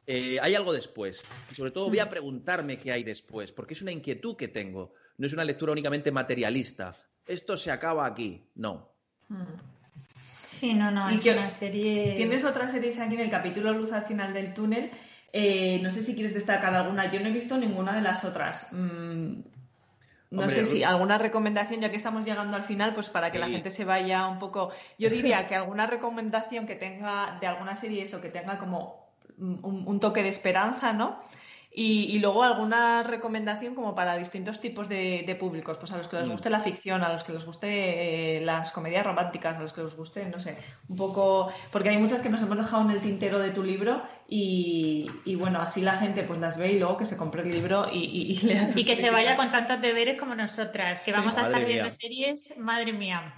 [0.07, 1.23] eh, hay algo después.
[1.51, 4.95] Y sobre todo voy a preguntarme qué hay después, porque es una inquietud que tengo.
[5.19, 6.97] No es una lectura únicamente materialista.
[7.27, 8.49] Esto se acaba aquí.
[8.55, 8.93] No.
[10.57, 12.15] Sí, no, no, es una serie.
[12.17, 14.91] Tienes otras series aquí en el capítulo Luz al final del túnel.
[15.31, 17.13] Eh, no sé si quieres destacar alguna.
[17.13, 18.73] Yo no he visto ninguna de las otras.
[18.73, 19.41] Mm,
[20.31, 23.49] no sé si alguna recomendación, ya que estamos llegando al final, pues para que la
[23.49, 24.71] gente se vaya un poco.
[24.99, 29.07] Yo diría que alguna recomendación que tenga de alguna serie eso, que tenga como
[29.39, 31.21] un toque de esperanza, ¿no?
[31.79, 36.27] Y, luego alguna recomendación como para distintos tipos de, públicos, pues a los que les
[36.27, 36.33] mm.
[36.33, 39.83] guste la ficción, a los que les guste eh, las comedias románticas, a los que
[39.83, 40.57] les guste, no sé,
[40.89, 44.01] un poco, porque hay muchas que nos hemos dejado en el tintero de tu libro
[44.29, 47.87] y, bueno, así la gente pues las ve y luego que se compre el libro
[47.93, 51.47] y, y, lea Y que se vaya con tantos deberes como nosotras, que vamos a
[51.47, 53.35] estar viendo series, madre mía.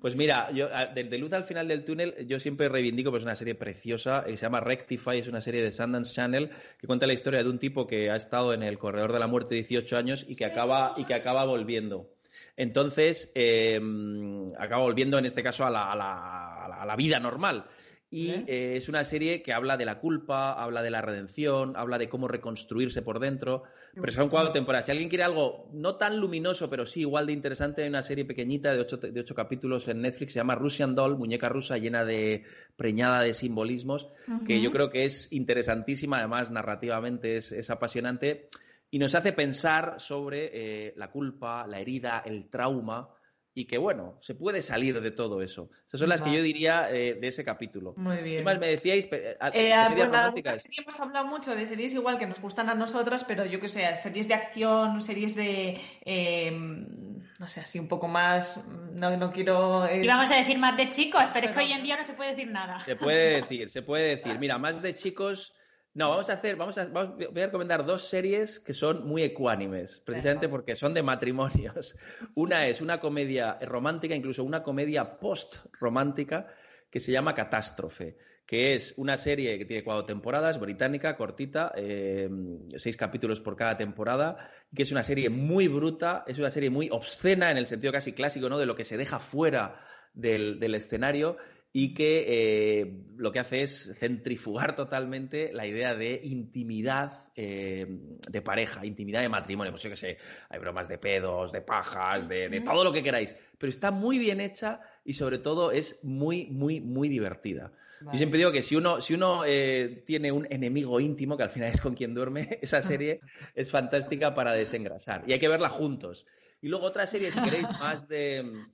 [0.00, 3.54] Pues mira, yo desde Luz al final del túnel, yo siempre reivindico pues una serie
[3.54, 7.42] preciosa, que se llama Rectify, es una serie de Sundance Channel, que cuenta la historia
[7.42, 10.36] de un tipo que ha estado en el corredor de la muerte 18 años y
[10.36, 12.10] que acaba, y que acaba volviendo.
[12.56, 17.66] Entonces, em, acaba volviendo en este caso a la, vida normal.
[18.14, 21.98] Y eh, es una serie que habla de la culpa, habla de la redención, habla
[21.98, 23.64] de cómo reconstruirse por dentro.
[23.92, 24.86] Pero son cuatro temporadas.
[24.86, 28.24] Si alguien quiere algo no tan luminoso, pero sí igual de interesante, hay una serie
[28.24, 32.04] pequeñita de ocho, de ocho capítulos en Netflix, se llama Russian Doll, muñeca rusa llena
[32.04, 32.44] de
[32.76, 34.08] preñada de simbolismos,
[34.46, 38.48] que yo creo que es interesantísima, además narrativamente es, apasionante
[38.92, 43.08] y nos hace pensar sobre eh, la culpa, la herida, el trauma
[43.56, 45.70] y que, bueno, se puede salir de todo eso.
[45.86, 47.94] Esas son las que yo diría eh, de ese capítulo.
[47.96, 48.38] Muy bien.
[48.38, 49.06] ¿Qué más me decíais?
[49.12, 53.60] Eh, eh hemos hablado mucho de series igual que nos gustan a nosotras, pero yo
[53.60, 55.80] que sé, series de acción, series de...
[56.04, 58.58] Em, no sé, así un poco más...
[58.92, 59.88] No, no quiero...
[59.92, 62.14] Y vamos a decir más de chicos, pero, es que hoy en día no se
[62.14, 62.80] puede decir nada.
[62.80, 64.38] Se puede decir, se puede decir.
[64.40, 65.54] Mira, más de chicos...
[65.94, 70.02] No, vamos a hacer, vamos a, voy a recomendar dos series que son muy ecuánimes,
[70.04, 71.94] precisamente porque son de matrimonios.
[72.34, 76.48] Una es una comedia romántica, incluso una comedia post-romántica,
[76.90, 82.28] que se llama Catástrofe, que es una serie que tiene cuatro temporadas, británica, cortita, eh,
[82.76, 86.88] seis capítulos por cada temporada, que es una serie muy bruta, es una serie muy
[86.90, 88.58] obscena en el sentido casi clásico, ¿no?
[88.58, 89.80] De lo que se deja fuera
[90.12, 91.36] del, del escenario
[91.76, 97.84] y que eh, lo que hace es centrifugar totalmente la idea de intimidad eh,
[98.30, 99.72] de pareja, intimidad de matrimonio.
[99.72, 100.18] Pues yo que sé,
[100.50, 104.40] hay bromas de pedos, de pajas, de, todo lo que queráis, pero está muy bien
[104.40, 107.72] hecha y sobre todo es muy, muy, muy divertida.
[108.02, 111.50] Yo siempre digo que si uno, si uno eh, tiene un enemigo íntimo, que al
[111.50, 113.18] final es con quien duerme, esa serie
[113.56, 115.24] es fantástica para desengrasar.
[115.26, 116.24] Y hay que verla juntos.
[116.60, 118.64] Y luego otra serie, si queréis, más de,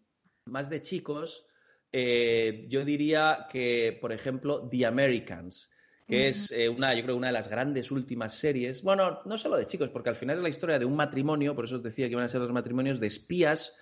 [0.45, 1.47] más de chicos,
[1.93, 5.71] eh, yo diría que, por ejemplo, The Americans,
[6.07, 9.57] que es eh, una, yo creo, una de las grandes últimas series, bueno, no solo
[9.57, 12.07] de chicos, porque al final es la historia de un matrimonio, por eso os decía
[12.07, 13.75] que iban a ser los matrimonios de espías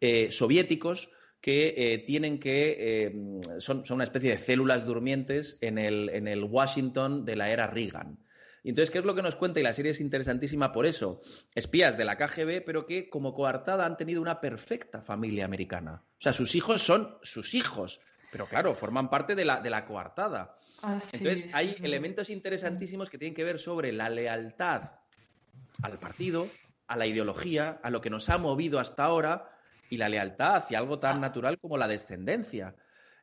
[0.00, 1.10] eh, soviéticos
[1.40, 3.12] que tienen que,
[3.58, 7.68] son, son, una especie de células durmientes en el, en el Washington de la era
[7.68, 8.18] Reagan.
[8.66, 9.60] Y entonces, ¿qué es lo que nos cuenta?
[9.60, 11.20] Y la serie es interesantísima por eso.
[11.54, 16.02] Espías de la KGB, pero que como coartada han tenido una perfecta familia americana.
[16.18, 18.00] O sea, sus hijos son sus hijos,
[18.32, 20.58] pero claro, forman parte de la, de la coartada.
[20.82, 24.94] entonces, hay elementos interesantísimos que tienen que ver sobre la lealtad
[25.80, 26.48] al partido,
[26.88, 29.48] a la ideología, a lo que nos ha movido hasta ahora
[29.90, 32.74] y la lealtad hacia algo tan natural como la descendencia.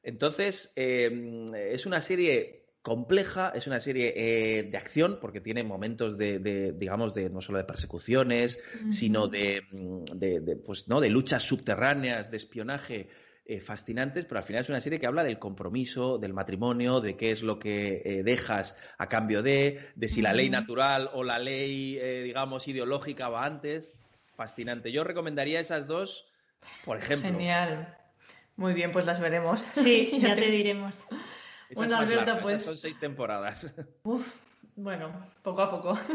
[0.04, 6.18] Entonces, eh, es una serie compleja, es una serie eh, de acción porque tiene momentos
[6.18, 8.60] de, digamos, de no solo de persecuciones,
[8.92, 9.64] sino de,
[10.14, 11.00] de, pues, ¿no?
[11.00, 13.08] de luchas subterráneas, de espionaje
[13.46, 17.16] eh, fascinantes, pero al final es una serie que habla del compromiso, del matrimonio, de
[17.16, 21.24] qué es lo que eh, dejas a cambio de, de si la ley natural o
[21.24, 23.92] la ley, digamos, ideológica va antes.
[24.36, 24.92] Fascinante.
[24.92, 26.26] Yo recomendaría esas dos,
[26.84, 27.30] por ejemplo.
[27.30, 27.98] Genial.
[28.58, 29.62] Muy bien, pues las veremos.
[29.74, 31.08] Sí, ya te diremos
[31.76, 32.64] bueno, Alberto, pues.
[32.64, 33.76] son seis temporadas.
[34.76, 35.12] bueno,
[35.42, 35.98] poco a poco.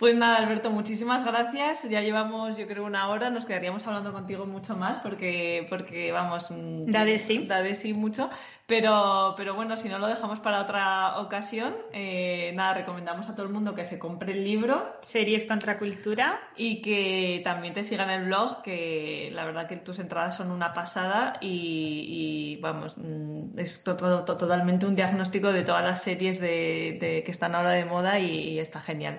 [0.00, 1.86] Pues nada, Alberto, muchísimas gracias.
[1.86, 3.28] Ya llevamos, yo creo, una hora.
[3.28, 6.50] Nos quedaríamos hablando contigo mucho más porque, porque vamos.
[6.50, 7.44] Mm, da de sí.
[7.46, 8.30] Da de sí mucho.
[8.70, 13.44] Pero, pero bueno, si no lo dejamos para otra ocasión, eh, nada, recomendamos a todo
[13.44, 14.96] el mundo que se compre el libro.
[15.00, 16.38] Series contra cultura.
[16.54, 20.72] Y que también te sigan el blog, que la verdad que tus entradas son una
[20.72, 27.56] pasada y, vamos, mm, es totalmente un diagnóstico de todas las series de, que están
[27.56, 29.18] ahora de moda y, está genial.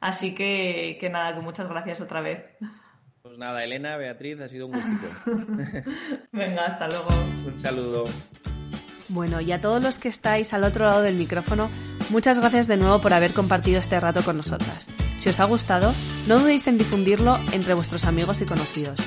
[0.00, 2.42] Así que, que nada, que muchas gracias otra vez.
[3.22, 5.06] Pues nada, Elena, Beatriz, ha sido un gustito.
[6.32, 7.10] Venga, hasta luego.
[7.46, 8.06] Un saludo.
[9.08, 11.70] Bueno, y a todos los que estáis al otro lado del micrófono,
[12.10, 14.88] muchas gracias de nuevo por haber compartido este rato con nosotras.
[15.16, 15.94] Si os ha gustado,
[16.26, 19.00] no dudéis en difundirlo entre vuestros amigos y conocidos.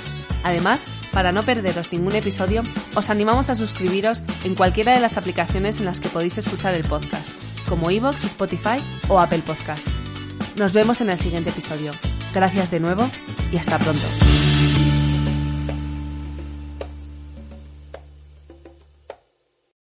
[0.44, 2.64] Además, para no perderos ningún episodio,
[2.96, 6.84] os animamos a suscribiros en cualquiera de las aplicaciones en las que podéis escuchar el
[6.84, 7.40] podcast,
[7.70, 9.90] como iVoox, Spotify o Apple Podcast.
[10.56, 11.94] Nos vemos en el siguiente episodio.
[12.34, 13.10] Gracias de nuevo
[13.52, 14.08] y hasta pronto.